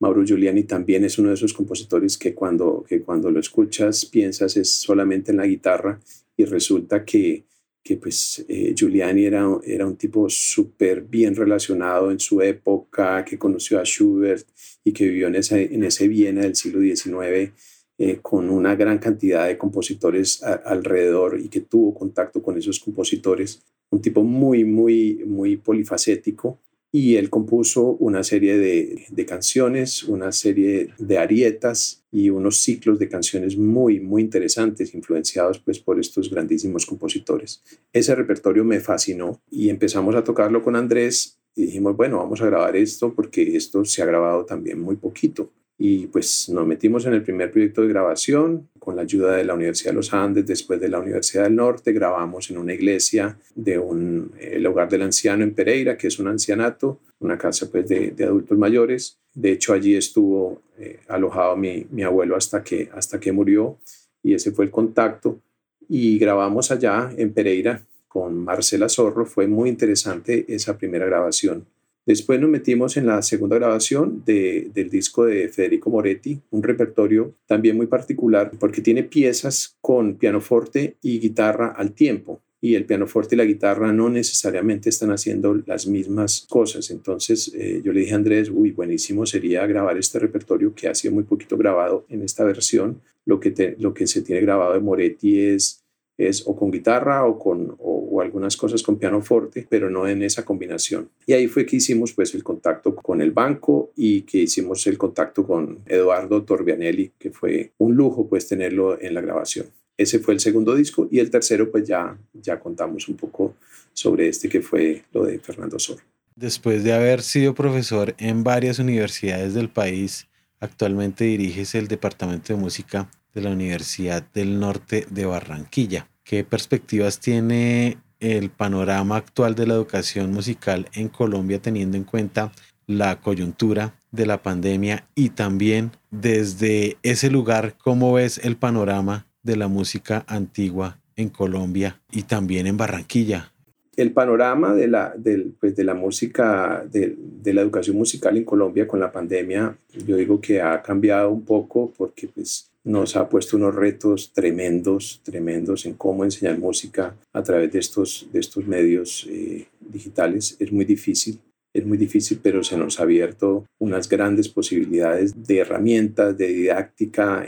Mauro 0.00 0.24
Giuliani 0.24 0.64
también 0.64 1.04
es 1.04 1.20
uno 1.20 1.28
de 1.28 1.36
esos 1.36 1.54
compositores 1.54 2.18
que 2.18 2.34
cuando, 2.34 2.84
que 2.88 3.00
cuando 3.00 3.30
lo 3.30 3.38
escuchas 3.38 4.04
piensas 4.04 4.56
es 4.56 4.74
solamente 4.74 5.30
en 5.30 5.36
la 5.36 5.46
guitarra 5.46 6.00
y 6.36 6.46
resulta 6.46 7.04
que 7.04 7.44
que 7.84 7.98
pues 7.98 8.44
eh, 8.48 8.74
Giuliani 8.74 9.26
era, 9.26 9.46
era 9.62 9.86
un 9.86 9.96
tipo 9.96 10.28
súper 10.30 11.02
bien 11.02 11.36
relacionado 11.36 12.10
en 12.10 12.18
su 12.18 12.40
época, 12.40 13.22
que 13.24 13.38
conoció 13.38 13.78
a 13.78 13.84
Schubert 13.84 14.46
y 14.82 14.92
que 14.92 15.04
vivió 15.04 15.28
en 15.28 15.34
ese, 15.34 15.74
en 15.74 15.84
ese 15.84 16.08
Viena 16.08 16.40
del 16.40 16.56
siglo 16.56 16.80
XIX 16.80 17.52
eh, 17.98 18.18
con 18.22 18.48
una 18.48 18.74
gran 18.74 18.98
cantidad 18.98 19.46
de 19.46 19.58
compositores 19.58 20.42
alrededor 20.42 21.38
y 21.38 21.48
que 21.48 21.60
tuvo 21.60 21.94
contacto 21.94 22.42
con 22.42 22.56
esos 22.56 22.80
compositores. 22.80 23.62
Un 23.90 24.00
tipo 24.00 24.24
muy, 24.24 24.64
muy, 24.64 25.22
muy 25.26 25.58
polifacético 25.58 26.58
y 26.94 27.16
él 27.16 27.28
compuso 27.28 27.96
una 27.98 28.22
serie 28.22 28.56
de, 28.56 29.06
de, 29.10 29.26
canciones, 29.26 30.04
una 30.04 30.30
serie 30.30 30.90
de 30.96 31.18
arietas 31.18 32.04
y 32.12 32.30
unos 32.30 32.58
ciclos 32.58 33.00
de 33.00 33.08
canciones 33.08 33.56
muy, 33.56 33.98
muy 33.98 34.22
interesantes, 34.22 34.94
influenciados 34.94 35.58
pues 35.58 35.80
por 35.80 35.98
estos 35.98 36.30
grandísimos 36.30 36.86
compositores. 36.86 37.64
Ese 37.92 38.14
repertorio 38.14 38.64
me 38.64 38.78
fascinó 38.78 39.42
y 39.50 39.70
empezamos 39.70 40.14
a 40.14 40.22
tocarlo 40.22 40.62
con 40.62 40.76
Andrés 40.76 41.40
y 41.56 41.66
dijimos, 41.66 41.96
bueno, 41.96 42.18
vamos 42.18 42.40
a 42.42 42.46
grabar 42.46 42.76
esto 42.76 43.12
porque 43.12 43.56
esto 43.56 43.84
se 43.84 44.00
ha 44.00 44.06
grabado 44.06 44.44
también 44.44 44.78
muy 44.78 44.94
poquito. 44.94 45.50
Y 45.76 46.06
pues 46.06 46.48
nos 46.50 46.66
metimos 46.66 47.04
en 47.06 47.14
el 47.14 47.22
primer 47.22 47.50
proyecto 47.50 47.82
de 47.82 47.88
grabación 47.88 48.68
con 48.78 48.94
la 48.94 49.02
ayuda 49.02 49.34
de 49.34 49.44
la 49.44 49.54
Universidad 49.54 49.90
de 49.90 49.96
los 49.96 50.12
Andes, 50.12 50.46
después 50.46 50.80
de 50.80 50.88
la 50.88 51.00
Universidad 51.00 51.44
del 51.44 51.56
Norte, 51.56 51.92
grabamos 51.92 52.50
en 52.50 52.58
una 52.58 52.74
iglesia 52.74 53.36
de 53.54 53.78
un, 53.78 54.30
el 54.38 54.64
hogar 54.66 54.88
del 54.88 55.02
anciano 55.02 55.42
en 55.42 55.54
Pereira, 55.54 55.96
que 55.96 56.08
es 56.08 56.18
un 56.18 56.28
ancianato, 56.28 57.00
una 57.18 57.36
casa 57.36 57.70
pues 57.70 57.88
de, 57.88 58.10
de 58.12 58.24
adultos 58.24 58.56
mayores. 58.56 59.18
De 59.32 59.52
hecho, 59.52 59.72
allí 59.72 59.96
estuvo 59.96 60.62
eh, 60.78 61.00
alojado 61.08 61.56
mi, 61.56 61.86
mi, 61.90 62.02
abuelo 62.02 62.36
hasta 62.36 62.62
que, 62.62 62.88
hasta 62.94 63.18
que 63.18 63.32
murió 63.32 63.78
y 64.22 64.34
ese 64.34 64.52
fue 64.52 64.66
el 64.66 64.70
contacto. 64.70 65.40
Y 65.88 66.18
grabamos 66.18 66.70
allá 66.70 67.12
en 67.16 67.32
Pereira 67.32 67.82
con 68.06 68.36
Marcela 68.36 68.88
Zorro. 68.88 69.26
Fue 69.26 69.48
muy 69.48 69.68
interesante 69.68 70.44
esa 70.48 70.78
primera 70.78 71.06
grabación. 71.06 71.66
Después 72.06 72.38
nos 72.38 72.50
metimos 72.50 72.98
en 72.98 73.06
la 73.06 73.22
segunda 73.22 73.56
grabación 73.56 74.22
de, 74.26 74.70
del 74.74 74.90
disco 74.90 75.24
de 75.24 75.48
Federico 75.48 75.88
Moretti, 75.88 76.38
un 76.50 76.62
repertorio 76.62 77.34
también 77.46 77.76
muy 77.76 77.86
particular 77.86 78.52
porque 78.60 78.82
tiene 78.82 79.04
piezas 79.04 79.78
con 79.80 80.16
pianoforte 80.16 80.96
y 81.00 81.18
guitarra 81.18 81.68
al 81.68 81.92
tiempo. 81.92 82.42
Y 82.60 82.76
el 82.76 82.86
pianoforte 82.86 83.34
y 83.34 83.38
la 83.38 83.44
guitarra 83.44 83.92
no 83.92 84.08
necesariamente 84.08 84.88
están 84.88 85.10
haciendo 85.10 85.54
las 85.66 85.86
mismas 85.86 86.46
cosas. 86.48 86.90
Entonces 86.90 87.52
eh, 87.54 87.82
yo 87.84 87.92
le 87.92 88.00
dije 88.00 88.12
a 88.12 88.16
Andrés, 88.16 88.50
uy, 88.50 88.70
buenísimo 88.70 89.26
sería 89.26 89.66
grabar 89.66 89.98
este 89.98 90.18
repertorio 90.18 90.74
que 90.74 90.88
ha 90.88 90.94
sido 90.94 91.14
muy 91.14 91.24
poquito 91.24 91.56
grabado 91.56 92.06
en 92.08 92.22
esta 92.22 92.44
versión. 92.44 93.00
Lo 93.26 93.40
que, 93.40 93.76
lo 93.78 93.94
que 93.94 94.06
se 94.06 94.22
tiene 94.22 94.42
grabado 94.42 94.74
de 94.74 94.80
Moretti 94.80 95.40
es 95.40 95.83
es 96.16 96.46
o 96.46 96.54
con 96.56 96.70
guitarra 96.70 97.24
o 97.24 97.38
con 97.38 97.74
o, 97.78 98.20
algunas 98.20 98.56
cosas 98.56 98.82
con 98.82 98.96
pianoforte, 98.96 99.66
pero 99.68 99.90
no 99.90 100.06
en 100.06 100.22
esa 100.22 100.44
combinación. 100.44 101.10
Y 101.26 101.32
ahí 101.32 101.48
fue 101.48 101.66
que 101.66 101.76
hicimos 101.76 102.12
pues 102.12 102.32
el 102.34 102.44
contacto 102.44 102.94
con 102.94 103.20
el 103.20 103.32
banco 103.32 103.90
y 103.96 104.22
que 104.22 104.38
hicimos 104.38 104.86
el 104.86 104.96
contacto 104.96 105.44
con 105.44 105.80
Eduardo 105.86 106.42
Torbianelli, 106.44 107.12
que 107.18 107.30
fue 107.30 107.72
un 107.78 107.96
lujo 107.96 108.28
pues 108.28 108.46
tenerlo 108.46 109.00
en 109.00 109.14
la 109.14 109.20
grabación. 109.20 109.66
Ese 109.96 110.20
fue 110.20 110.34
el 110.34 110.40
segundo 110.40 110.74
disco 110.74 111.08
y 111.10 111.18
el 111.18 111.30
tercero 111.30 111.70
pues 111.70 111.86
ya 111.86 112.16
ya 112.32 112.58
contamos 112.60 113.08
un 113.08 113.16
poco 113.16 113.54
sobre 113.92 114.28
este 114.28 114.48
que 114.48 114.60
fue 114.60 115.02
lo 115.12 115.24
de 115.24 115.38
Fernando 115.38 115.78
Sor. 115.78 115.98
Después 116.36 116.82
de 116.82 116.92
haber 116.92 117.22
sido 117.22 117.54
profesor 117.54 118.14
en 118.18 118.42
varias 118.42 118.78
universidades 118.78 119.54
del 119.54 119.68
país, 119.68 120.26
actualmente 120.60 121.24
diriges 121.24 121.74
el 121.74 121.88
Departamento 121.88 122.52
de 122.52 122.60
Música 122.60 123.08
de 123.34 123.40
la 123.40 123.50
Universidad 123.50 124.22
del 124.32 124.58
Norte 124.58 125.06
de 125.10 125.26
Barranquilla. 125.26 126.08
¿qué 126.24 126.42
perspectivas 126.42 127.20
tiene 127.20 127.98
el 128.18 128.50
panorama 128.50 129.16
actual 129.16 129.54
de 129.54 129.66
la 129.66 129.74
educación 129.74 130.32
musical 130.32 130.88
en 130.94 131.08
Colombia 131.08 131.60
teniendo 131.60 131.96
en 131.96 132.04
cuenta 132.04 132.50
la 132.86 133.20
coyuntura 133.20 133.94
de 134.10 134.26
la 134.26 134.42
pandemia 134.42 135.06
y 135.14 135.30
también 135.30 135.92
desde 136.10 136.96
ese 137.02 137.30
lugar, 137.30 137.76
cómo 137.78 138.14
ves 138.14 138.40
el 138.42 138.56
panorama 138.56 139.26
de 139.42 139.56
la 139.56 139.68
música 139.68 140.24
antigua 140.26 140.98
en 141.16 141.28
Colombia 141.28 142.00
y 142.10 142.22
también 142.22 142.66
en 142.66 142.76
Barranquilla? 142.76 143.52
El 143.96 144.12
panorama 144.12 144.74
de 144.74 144.88
la, 144.88 145.14
pues 145.60 145.76
de 145.76 145.84
la 145.84 145.94
música, 145.94 146.84
de, 146.90 147.16
la 147.44 147.60
educación 147.60 147.96
musical 147.96 148.36
en 148.36 148.44
Colombia 148.44 148.88
con 148.88 148.98
la 148.98 149.12
pandemia, 149.12 149.76
yo 150.06 150.16
digo 150.16 150.40
que 150.40 150.60
ha 150.60 150.82
cambiado 150.82 151.30
un 151.30 151.44
poco 151.44 151.92
porque 151.96 152.26
pues, 152.26 152.73
nos 152.84 153.16
ha 153.16 153.28
puesto 153.28 153.56
unos 153.56 153.74
retos 153.74 154.32
tremendos, 154.32 155.20
tremendos 155.24 155.86
en 155.86 155.94
cómo 155.94 156.24
enseñar 156.24 156.58
música 156.58 157.16
a 157.32 157.42
través 157.42 157.72
de 157.72 157.78
estos, 157.78 158.28
de 158.32 158.40
estos 158.40 158.66
medios 158.66 159.26
eh, 159.30 159.66
digitales. 159.80 160.56
Es 160.58 160.70
muy 160.70 160.84
difícil, 160.84 161.40
es 161.72 161.86
muy 161.86 161.96
difícil, 161.96 162.38
pero 162.42 162.62
se 162.62 162.76
nos 162.76 163.00
ha 163.00 163.04
abierto 163.04 163.64
unas 163.78 164.08
grandes 164.08 164.48
posibilidades 164.48 165.32
de 165.46 165.58
herramientas, 165.58 166.36
de 166.36 166.48
didáctica 166.48 167.46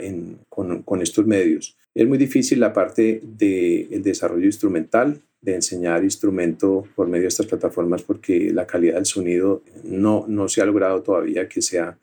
con, 0.49 0.81
con, 0.81 1.01
estos 1.01 1.27
medios. 1.27 1.77
Es 1.93 2.07
muy 2.07 2.17
difícil 2.17 2.59
la 2.59 2.73
parte 2.73 3.21
del 3.23 4.01
desarrollo 4.01 4.45
instrumental, 4.45 5.21
de 5.39 5.53
enseñar 5.53 6.03
instrumento 6.03 6.87
por 6.95 7.07
medio 7.07 7.23
de 7.23 7.27
estas 7.29 7.45
plataformas 7.45 8.01
porque 8.01 8.51
la 8.51 8.65
calidad 8.65 8.95
del 8.95 9.05
sonido 9.05 9.61
no, 9.83 10.25
no 10.27 10.49
se 10.49 10.61
ha 10.61 10.65
logrado 10.65 11.03
todavía 11.03 11.47
que 11.47 11.61
sea 11.61 11.97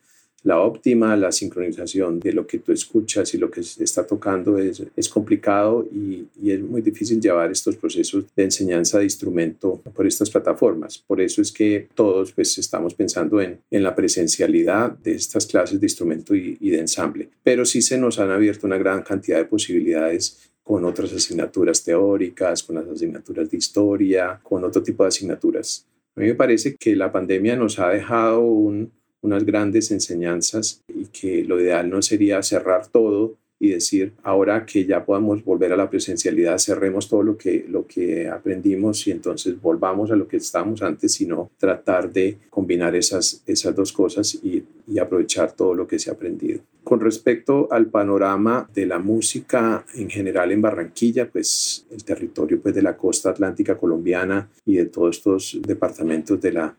la 0.44 0.60
óptima, 0.60 1.16
la 1.16 1.32
sincronización 1.32 2.20
de 2.20 2.32
lo 2.32 2.46
que 2.46 2.58
tú 2.58 2.70
escuchas 2.72 3.32
y 3.34 3.38
lo 3.38 3.50
que 3.50 3.62
se 3.62 3.82
está 3.82 4.06
tocando 4.06 4.58
es, 4.58 4.82
es 4.94 5.08
complicado 5.08 5.88
y, 5.90 6.26
y, 6.40 6.50
es 6.50 6.60
muy 6.60 6.82
difícil 6.82 7.18
llevar 7.18 7.50
estos 7.50 7.76
procesos 7.76 8.26
de 8.36 8.44
enseñanza 8.44 8.98
de 8.98 9.04
instrumento 9.04 9.80
por 9.94 10.06
estas 10.06 10.28
plataformas. 10.28 10.98
Por 10.98 11.22
eso 11.22 11.40
es 11.40 11.50
que 11.50 11.88
todos 11.94 12.32
pues 12.32 12.58
estamos 12.58 12.94
pensando 12.94 13.40
en, 13.40 13.58
en 13.70 13.82
la 13.82 13.94
presencialidad 13.94 14.92
de 14.98 15.12
estas 15.12 15.46
clases 15.46 15.80
de 15.80 15.86
instrumento 15.86 16.34
y, 16.34 16.58
y 16.60 16.70
de 16.70 16.80
ensamble. 16.80 17.30
Pero 17.42 17.64
sí 17.64 17.80
se 17.80 17.96
nos 17.96 18.18
han 18.18 18.30
abierto 18.30 18.66
una 18.66 18.76
gran 18.76 19.02
cantidad 19.02 19.38
de 19.38 19.46
posibilidades 19.46 20.50
con 20.62 20.84
otras 20.84 21.12
asignaturas 21.14 21.82
teóricas, 21.82 22.62
con 22.62 22.76
las 22.76 22.86
asignaturas 22.86 23.50
de 23.50 23.56
historia, 23.56 24.40
con 24.42 24.62
otro 24.62 24.82
tipo 24.82 25.04
de 25.04 25.08
asignaturas. 25.08 25.86
A 26.16 26.20
mí 26.20 26.26
me 26.26 26.34
parece 26.34 26.76
que 26.76 26.94
la 26.94 27.10
pandemia 27.10 27.56
nos 27.56 27.78
ha 27.78 27.88
dejado 27.88 28.40
un, 28.40 28.92
unas 29.24 29.44
grandes 29.44 29.90
enseñanzas 29.90 30.82
y 30.88 31.06
que 31.06 31.44
lo 31.44 31.58
ideal 31.60 31.88
no 31.88 32.02
sería 32.02 32.42
cerrar 32.42 32.86
todo 32.88 33.36
y 33.58 33.70
decir, 33.70 34.12
ahora 34.22 34.66
que 34.66 34.84
ya 34.84 35.04
podamos 35.04 35.42
volver 35.42 35.72
a 35.72 35.76
la 35.76 35.88
presencialidad, 35.88 36.58
cerremos 36.58 37.08
todo 37.08 37.22
lo 37.22 37.38
que, 37.38 37.64
lo 37.66 37.86
que 37.86 38.28
aprendimos 38.28 39.06
y 39.06 39.12
entonces 39.12 39.60
volvamos 39.60 40.10
a 40.10 40.16
lo 40.16 40.28
que 40.28 40.36
estábamos 40.36 40.82
antes, 40.82 41.14
sino 41.14 41.50
tratar 41.56 42.12
de 42.12 42.36
combinar 42.50 42.94
esas, 42.94 43.42
esas 43.46 43.74
dos 43.74 43.92
cosas 43.92 44.34
y, 44.34 44.62
y 44.86 44.98
aprovechar 44.98 45.52
todo 45.52 45.74
lo 45.74 45.86
que 45.86 45.98
se 45.98 46.10
ha 46.10 46.12
aprendido. 46.12 46.60
Con 46.82 47.00
respecto 47.00 47.68
al 47.70 47.86
panorama 47.86 48.68
de 48.74 48.84
la 48.84 48.98
música 48.98 49.86
en 49.94 50.10
general 50.10 50.52
en 50.52 50.60
Barranquilla, 50.60 51.30
pues 51.30 51.86
el 51.90 52.04
territorio 52.04 52.60
pues, 52.60 52.74
de 52.74 52.82
la 52.82 52.94
costa 52.94 53.30
atlántica 53.30 53.78
colombiana 53.78 54.50
y 54.66 54.74
de 54.74 54.86
todos 54.86 55.16
estos 55.16 55.58
departamentos 55.62 56.38
de 56.42 56.52
la, 56.52 56.76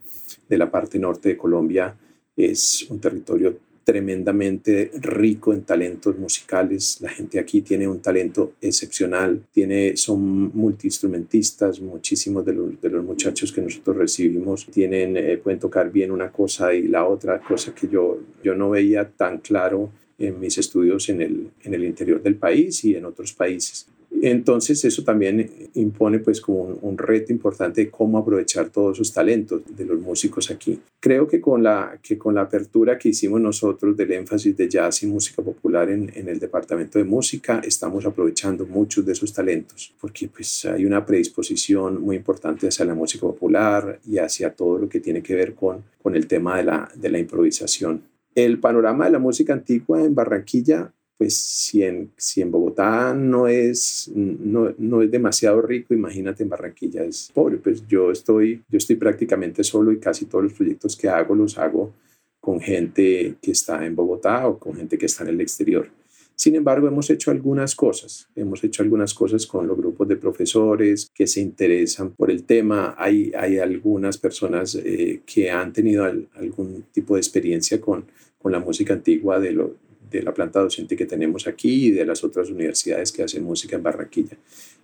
de 0.47 0.57
la 0.59 0.69
parte 0.69 0.99
norte 0.99 1.29
de 1.29 1.37
Colombia 1.37 1.95
es 2.35 2.85
un 2.89 2.99
territorio 2.99 3.57
tremendamente 3.85 4.91
rico 4.95 5.53
en 5.53 5.61
talentos 5.61 6.17
musicales. 6.17 6.97
La 7.01 7.09
gente 7.09 7.39
aquí 7.39 7.61
tiene 7.61 7.87
un 7.87 7.99
talento 7.99 8.53
excepcional, 8.59 9.43
tiene, 9.53 9.95
son 9.95 10.51
multiinstrumentistas, 10.55 11.79
muchísimos 11.79 12.43
de 12.43 12.53
los, 12.53 12.81
de 12.81 12.89
los 12.89 13.05
muchachos 13.05 13.51
que 13.51 13.61
nosotros 13.61 13.95
recibimos 13.95 14.65
tienen, 14.65 15.15
eh, 15.15 15.37
pueden 15.37 15.59
tocar 15.59 15.91
bien 15.91 16.11
una 16.11 16.31
cosa 16.31 16.73
y 16.73 16.87
la 16.87 17.05
otra, 17.05 17.39
cosa 17.39 17.73
que 17.75 17.87
yo, 17.87 18.19
yo 18.43 18.55
no 18.55 18.71
veía 18.71 19.07
tan 19.07 19.37
claro 19.37 19.91
en 20.17 20.39
mis 20.39 20.57
estudios 20.57 21.07
en 21.09 21.21
el, 21.21 21.51
en 21.63 21.73
el 21.73 21.83
interior 21.83 22.21
del 22.23 22.35
país 22.35 22.83
y 22.85 22.95
en 22.95 23.05
otros 23.05 23.33
países. 23.33 23.87
Entonces 24.21 24.83
eso 24.85 25.03
también 25.03 25.69
impone 25.75 26.19
pues 26.19 26.41
como 26.41 26.63
un, 26.81 26.97
reto 26.97 27.31
importante 27.31 27.81
de 27.81 27.89
cómo 27.89 28.17
aprovechar 28.17 28.69
todos 28.69 28.97
esos 28.97 29.13
talentos 29.13 29.61
de 29.75 29.85
los 29.85 29.99
músicos 29.99 30.49
aquí. 30.49 30.79
Creo 30.99 31.27
que 31.27 31.41
con 31.41 31.61
la, 31.61 31.99
que 32.01 32.17
con 32.17 32.35
la 32.35 32.41
apertura 32.41 32.97
que 32.97 33.09
hicimos 33.09 33.41
nosotros 33.41 33.95
del 33.95 34.13
énfasis 34.13 34.55
de 34.55 34.69
jazz 34.69 35.03
y 35.03 35.07
música 35.07 35.41
popular 35.41 35.89
en, 35.89 36.11
en 36.15 36.29
el 36.29 36.39
departamento 36.39 36.97
de 36.97 37.05
música, 37.05 37.61
estamos 37.63 38.05
aprovechando 38.05 38.65
muchos 38.65 39.05
de 39.05 39.11
esos 39.11 39.33
talentos 39.33 39.93
porque 39.99 40.27
pues 40.27 40.65
hay 40.65 40.85
una 40.85 41.05
predisposición 41.05 42.01
muy 42.01 42.15
importante 42.15 42.67
hacia 42.67 42.85
la 42.85 42.95
música 42.95 43.21
popular 43.21 43.99
y 44.05 44.17
hacia 44.17 44.51
todo 44.51 44.77
lo 44.77 44.89
que 44.89 44.99
tiene 44.99 45.21
que 45.21 45.35
ver 45.35 45.53
con, 45.53 45.83
con 46.01 46.15
el 46.15 46.27
tema 46.27 46.57
de 46.57 46.63
la, 46.63 46.89
de 46.95 47.09
la 47.09 47.19
improvisación. 47.19 48.03
El 48.33 48.59
panorama 48.59 49.05
de 49.05 49.11
la 49.11 49.19
música 49.19 49.53
antigua 49.53 50.03
en 50.03 50.13
Barranquilla 50.13 50.91
pues 51.17 51.35
si 51.37 51.83
en, 51.83 52.11
si 52.17 52.41
en 52.41 52.51
Bogotá 52.51 53.13
no 53.13 53.47
es, 53.47 54.11
no, 54.13 54.73
no, 54.77 55.01
es 55.01 55.09
demasiado 55.09 55.61
rico, 55.61 55.93
imagínate 55.93 56.43
en 56.43 56.49
Barranquilla 56.49 57.03
es 57.03 57.31
pobre. 57.33 57.57
Pues 57.57 57.87
yo 57.87 58.11
estoy, 58.11 58.63
yo 58.69 58.77
estoy 58.77 58.97
prácticamente 58.97 59.63
solo 59.63 59.91
y 59.91 59.99
casi 59.99 60.25
todos 60.25 60.43
los 60.43 60.53
proyectos 60.53 60.95
que 60.95 61.07
hago 61.07 61.35
los 61.35 61.57
hago 61.57 61.93
con 62.39 62.59
gente 62.59 63.35
que 63.41 63.51
está 63.51 63.85
en 63.85 63.95
Bogotá 63.95 64.47
o 64.47 64.59
con 64.59 64.75
gente 64.75 64.97
que 64.97 65.05
está 65.05 65.23
en 65.23 65.29
el 65.29 65.41
exterior. 65.41 65.89
Sin 66.35 66.55
embargo, 66.55 66.87
hemos 66.87 67.09
hecho 67.09 67.31
algunas 67.31 67.75
cosas. 67.75 68.27
Hemos 68.35 68.61
hecho 68.63 68.83
algunas 68.83 69.13
cosas 69.13 69.47
con 69.47 69.67
los 69.67 69.77
grupos 69.77 70.07
de 70.09 70.17
profesores 70.17 71.09
que 71.13 71.27
se 71.27 71.39
interesan 71.39 72.11
por 72.11 72.29
el 72.29 72.43
tema. 72.43 72.93
Hay, 72.97 73.31
hay 73.37 73.57
algunas 73.57 74.17
personas 74.17 74.75
eh, 74.75 75.21
que 75.25 75.49
han 75.49 75.71
tenido 75.71 76.03
algún 76.03 76.83
tipo 76.91 77.15
de 77.15 77.21
experiencia 77.21 77.79
con, 77.79 78.05
con 78.37 78.51
la 78.51 78.59
música 78.59 78.93
antigua 78.93 79.39
de, 79.39 79.53
lo, 79.53 79.75
de 80.17 80.23
la 80.23 80.33
planta 80.33 80.59
docente 80.59 80.95
que 80.95 81.05
tenemos 81.05 81.47
aquí 81.47 81.87
y 81.87 81.91
de 81.91 82.05
las 82.05 82.23
otras 82.23 82.49
universidades 82.49 83.11
que 83.11 83.23
hacen 83.23 83.43
música 83.43 83.75
en 83.75 83.83
Barranquilla. 83.83 84.37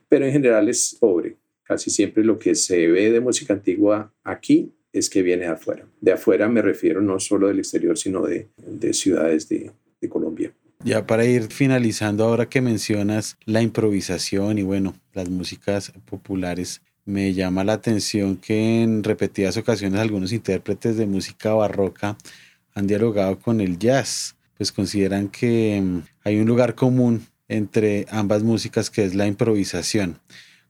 Pero 0.08 0.26
en 0.26 0.32
general 0.32 0.70
es 0.70 0.98
pobre. 1.00 1.38
Casi 1.64 1.90
siempre 1.90 2.24
lo 2.24 2.38
que 2.38 2.56
se 2.56 2.88
ve 2.88 3.12
de 3.12 3.22
música 3.22 3.54
antigua 3.54 4.14
aquí 4.24 4.72
es 4.92 5.10
que 5.10 5.22
viene 5.22 5.44
de 5.44 5.52
afuera. 5.52 5.86
De 6.02 6.12
afuera 6.12 6.50
me 6.50 6.62
refiero 6.62 7.02
no 7.02 7.20
solo 7.20 7.48
del 7.48 7.60
exterior, 7.60 7.98
sino 7.98 8.26
de, 8.26 8.50
de 8.58 8.94
ciudades 8.94 9.48
de, 9.48 9.72
de 10.02 10.10
Colombia. 10.10 10.54
Ya 10.84 11.06
para 11.06 11.26
ir 11.26 11.44
finalizando, 11.44 12.26
ahora 12.26 12.50
que 12.50 12.60
mencionas 12.60 13.38
la 13.46 13.62
improvisación 13.62 14.58
y 14.58 14.64
bueno, 14.64 14.96
las 15.14 15.30
músicas 15.30 15.94
populares, 16.06 16.82
me 17.06 17.34
llama 17.34 17.64
la 17.64 17.74
atención 17.74 18.38
que 18.38 18.82
en 18.82 19.04
repetidas 19.04 19.58
ocasiones 19.58 20.00
algunos 20.00 20.32
intérpretes 20.32 20.98
de 20.98 21.06
música 21.06 21.54
barroca 21.54 22.18
han 22.74 22.88
dialogado 22.88 23.40
con 23.40 23.62
el 23.62 23.78
jazz 23.78 24.36
pues 24.62 24.72
consideran 24.72 25.28
que 25.28 25.82
mm, 25.82 26.04
hay 26.24 26.40
un 26.40 26.46
lugar 26.46 26.76
común 26.76 27.26
entre 27.48 28.06
ambas 28.12 28.44
músicas 28.44 28.92
que 28.92 29.04
es 29.04 29.16
la 29.16 29.26
improvisación. 29.26 30.20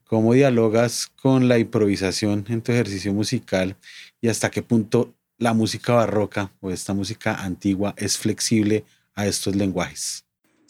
¿Cómo 0.04 0.32
dialogas 0.32 1.08
con 1.08 1.46
la 1.46 1.58
improvisación 1.58 2.46
en 2.48 2.62
tu 2.62 2.72
ejercicio 2.72 3.12
musical 3.12 3.76
y 4.18 4.28
hasta 4.28 4.50
qué 4.50 4.62
punto 4.62 5.12
la 5.36 5.52
música 5.52 5.92
barroca 5.92 6.50
o 6.62 6.70
esta 6.70 6.94
música 6.94 7.34
antigua 7.34 7.92
es 7.98 8.16
flexible 8.16 8.86
a 9.14 9.26
estos 9.26 9.56
lenguajes? 9.56 10.24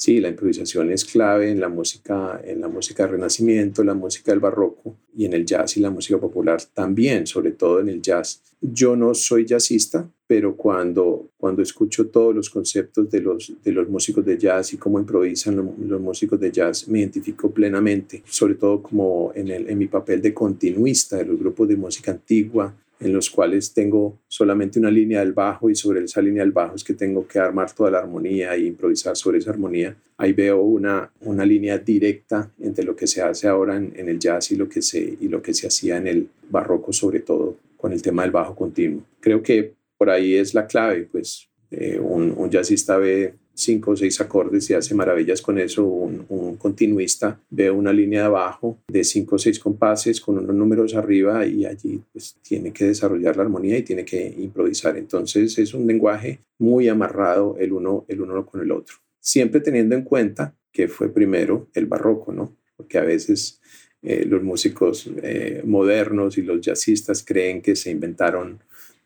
Sí, 0.04 0.18
la 0.18 0.30
improvisación 0.30 0.90
es 0.90 1.04
clave 1.04 1.48
en 1.48 1.60
la 1.60 1.68
música, 1.68 2.40
en 2.42 2.60
la 2.60 2.66
música 2.66 3.06
Renacimiento, 3.06 3.82
en 3.82 3.86
la 3.86 3.94
música 3.94 4.32
del 4.32 4.40
Barroco 4.40 4.96
y 5.16 5.26
en 5.26 5.32
el 5.32 5.46
jazz 5.46 5.76
y 5.76 5.80
la 5.80 5.90
música 5.90 6.18
popular 6.18 6.60
también, 6.74 7.24
sobre 7.24 7.52
todo 7.52 7.78
en 7.78 7.88
el 7.88 8.02
jazz. 8.02 8.42
Yo 8.60 8.96
no 8.96 9.14
soy 9.14 9.46
jazzista, 9.46 10.10
pero 10.26 10.56
cuando, 10.56 11.28
cuando 11.36 11.62
escucho 11.62 12.08
todos 12.08 12.34
los 12.34 12.50
conceptos 12.50 13.08
de 13.12 13.20
los, 13.20 13.52
de 13.62 13.70
los 13.70 13.88
músicos 13.88 14.24
de 14.24 14.36
jazz 14.36 14.72
y 14.72 14.76
cómo 14.76 14.98
improvisan 14.98 15.54
los, 15.54 16.00
músicos 16.00 16.40
de 16.40 16.50
jazz, 16.50 16.88
me 16.88 16.98
identifico 16.98 17.52
plenamente, 17.52 18.24
sobre 18.26 18.56
todo 18.56 18.82
como 18.82 19.30
en, 19.36 19.50
el, 19.50 19.70
en 19.70 19.78
mi 19.78 19.86
papel 19.86 20.20
de 20.20 20.34
continuista 20.34 21.18
de 21.18 21.26
los 21.26 21.38
grupos 21.38 21.68
de 21.68 21.76
música 21.76 22.10
antigua, 22.10 22.74
en 23.02 23.12
los 23.12 23.30
cuales 23.30 23.74
tengo 23.74 24.20
solamente 24.28 24.78
una 24.78 24.90
línea 24.90 25.20
del 25.20 25.32
bajo 25.32 25.68
y 25.68 25.74
sobre 25.74 26.04
esa 26.04 26.22
línea 26.22 26.42
del 26.42 26.52
bajo 26.52 26.76
es 26.76 26.84
que 26.84 26.94
tengo 26.94 27.26
que 27.26 27.38
armar 27.38 27.72
toda 27.72 27.90
la 27.90 27.98
armonía 27.98 28.54
e 28.54 28.60
improvisar 28.60 29.16
sobre 29.16 29.38
esa 29.38 29.50
armonía. 29.50 29.96
Ahí 30.16 30.32
veo 30.32 30.62
una, 30.62 31.10
una 31.22 31.44
línea 31.44 31.78
directa 31.78 32.50
entre 32.60 32.84
lo 32.84 32.94
que 32.94 33.06
se 33.06 33.20
hace 33.20 33.48
ahora 33.48 33.76
en, 33.76 34.08
el 34.08 34.18
jazz 34.18 34.52
y 34.52 34.56
lo, 34.56 34.68
que 34.68 34.82
se, 34.82 35.16
y 35.20 35.28
lo 35.28 35.42
que 35.42 35.52
se 35.52 35.66
hacía 35.66 35.96
en 35.96 36.06
el 36.06 36.28
barroco, 36.48 36.92
sobre 36.92 37.20
todo 37.20 37.56
con 37.76 37.92
el 37.92 38.00
tema 38.00 38.22
del 38.22 38.30
bajo 38.30 38.54
continuo. 38.54 39.02
Creo 39.20 39.42
que 39.42 39.72
por 39.98 40.08
ahí 40.08 40.36
es 40.36 40.54
la 40.54 40.66
clave, 40.66 41.08
pues 41.10 41.48
eh, 41.70 41.98
un, 41.98 42.32
un 42.36 42.50
jazzista 42.50 42.98
ve 42.98 43.34
cinco 43.54 43.92
o 43.92 43.96
seis 43.96 44.20
acordes 44.20 44.68
y 44.70 44.74
hace 44.74 44.94
maravillas 44.94 45.42
con 45.42 45.58
eso. 45.58 45.84
Un, 45.84 46.56
continuista 46.56 47.40
ve 47.50 47.70
una 47.70 47.92
línea 47.92 48.20
de 48.20 48.26
abajo 48.26 48.78
de 48.88 49.04
cinco 49.04 49.36
o 49.36 49.38
seis 49.38 49.58
compases 49.58 50.20
con 50.20 50.38
unos 50.38 50.54
números 50.54 50.94
arriba 50.94 51.46
y 51.46 51.64
allí 51.64 52.00
pues, 52.12 52.36
tiene 52.42 52.72
que 52.72 52.86
desarrollar 52.86 53.36
la 53.36 53.42
armonía 53.42 53.78
y 53.78 53.82
tiene 53.82 54.04
que 54.04 54.34
improvisar. 54.38 54.96
Entonces 54.96 55.58
es 55.58 55.74
un 55.74 55.86
lenguaje 55.86 56.40
muy 56.58 56.88
amarrado 56.88 57.56
el 57.58 57.72
uno, 57.72 58.04
el 58.08 58.20
uno 58.20 58.46
con 58.46 58.60
el 58.60 58.70
otro. 58.70 58.96
Siempre 59.20 59.60
teniendo 59.60 59.94
en 59.94 60.02
cuenta 60.02 60.54
que 60.72 60.88
fue 60.88 61.08
primero 61.08 61.68
el 61.74 61.86
barroco, 61.86 62.32
¿no? 62.32 62.56
porque 62.82 62.98
a 62.98 63.02
veces 63.02 63.60
eh, 64.02 64.24
los 64.26 64.42
músicos 64.42 65.08
eh, 65.22 65.62
modernos 65.64 66.36
y 66.36 66.42
los 66.42 66.60
jazzistas 66.60 67.22
creen 67.24 67.62
que 67.62 67.76
se 67.76 67.90
inventaron 67.90 68.58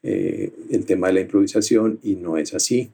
eh, 0.02 0.50
el 0.70 0.86
tema 0.86 1.08
de 1.08 1.14
la 1.14 1.20
improvisación 1.20 1.98
y 2.02 2.14
no 2.14 2.38
es 2.38 2.54
así. 2.54 2.90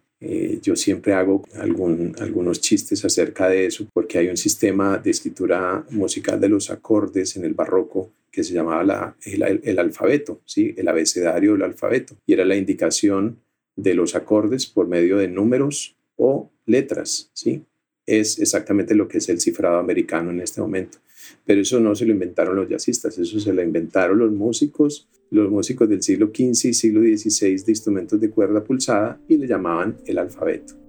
Yo 0.63 0.77
siempre 0.77 1.15
hago 1.15 1.45
algún, 1.55 2.15
algunos 2.21 2.61
chistes 2.61 3.05
acerca 3.05 3.49
de 3.49 3.67
eso 3.67 3.87
porque 3.93 4.19
hay 4.19 4.29
un 4.29 4.37
sistema 4.37 4.99
de 4.99 5.11
escritura 5.11 5.85
musical 5.91 6.41
de 6.41 6.49
los 6.49 6.71
acordes 6.71 7.37
en 7.37 7.45
el 7.45 7.55
barroco 7.55 8.13
que 8.31 8.43
se 8.43 8.55
llamaba 8.55 8.83
la, 8.83 9.17
el, 9.25 9.61
el, 9.63 9.79
alfabeto, 9.79 10.41
¿sí? 10.47 10.75
el 10.77 10.89
abecedario 10.89 11.53
del 11.53 11.63
alfabeto, 11.63 12.17
y 12.27 12.33
era 12.33 12.45
la 12.47 12.57
indicación 12.57 13.39
de 13.77 13.95
los 13.95 14.15
acordes 14.15 14.67
por 14.67 14.89
medio 14.89 15.19
de 15.19 15.29
números 15.29 15.97
o 16.17 16.51
letras. 16.65 17.31
¿sí? 17.35 17.63
Es 18.07 18.39
exactamente 18.39 18.95
lo 18.95 19.07
que 19.07 19.19
es 19.19 19.29
el 19.29 19.41
cifrado 19.41 19.79
americano 19.79 20.31
en 20.31 20.41
este 20.41 20.61
momento. 20.61 20.99
Pero 21.45 21.61
eso 21.61 21.81
no 21.81 21.95
se 21.95 22.07
lo 22.07 22.13
inventaron 22.13 22.57
los 22.57 22.69
jazzistas, 22.69 23.19
eso 23.19 23.41
se 23.41 23.53
lo 23.53 23.63
inventaron 23.63 24.19
los 24.19 24.33
músicos, 24.33 25.09
los 25.31 25.51
músicos 25.51 25.89
del 25.89 26.03
siglo 26.03 26.31
XV 26.35 26.69
y 26.69 26.75
siglo 26.75 27.01
XVI 27.01 27.63
de 27.63 27.73
instrumentos 27.73 28.21
de 28.21 28.31
cuerda 28.31 28.63
pulsada 28.63 29.21
y 29.29 29.39
le 29.39 29.47
llamaban 29.47 29.97
el 30.07 30.19
alfabeto. 30.19 30.83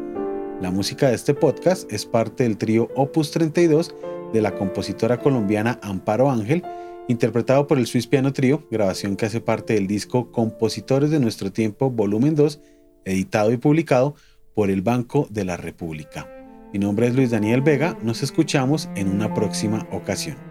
La 0.61 0.71
música 0.71 1.09
de 1.09 1.15
este 1.15 1.33
podcast 1.33 1.91
es 1.93 2.05
parte 2.05 2.43
del 2.43 2.57
trío 2.57 2.89
Opus 2.95 3.31
32 3.31 3.93
de 4.33 4.41
la 4.41 4.55
compositora 4.55 5.19
colombiana 5.19 5.79
Amparo 5.83 6.29
Ángel 6.29 6.63
interpretado 7.07 7.67
por 7.67 7.77
el 7.77 7.87
Swiss 7.87 8.07
Piano 8.07 8.33
Trio, 8.33 8.67
grabación 8.69 9.15
que 9.15 9.25
hace 9.25 9.41
parte 9.41 9.73
del 9.73 9.87
disco 9.87 10.31
Compositores 10.31 11.09
de 11.09 11.19
Nuestro 11.19 11.51
Tiempo, 11.51 11.89
volumen 11.89 12.35
2, 12.35 12.59
editado 13.05 13.51
y 13.51 13.57
publicado 13.57 14.15
por 14.53 14.69
el 14.69 14.81
Banco 14.81 15.27
de 15.29 15.45
la 15.45 15.57
República. 15.57 16.36
Mi 16.73 16.79
nombre 16.79 17.07
es 17.07 17.15
Luis 17.15 17.31
Daniel 17.31 17.61
Vega, 17.61 17.97
nos 18.03 18.23
escuchamos 18.23 18.89
en 18.95 19.09
una 19.09 19.33
próxima 19.33 19.87
ocasión. 19.91 20.46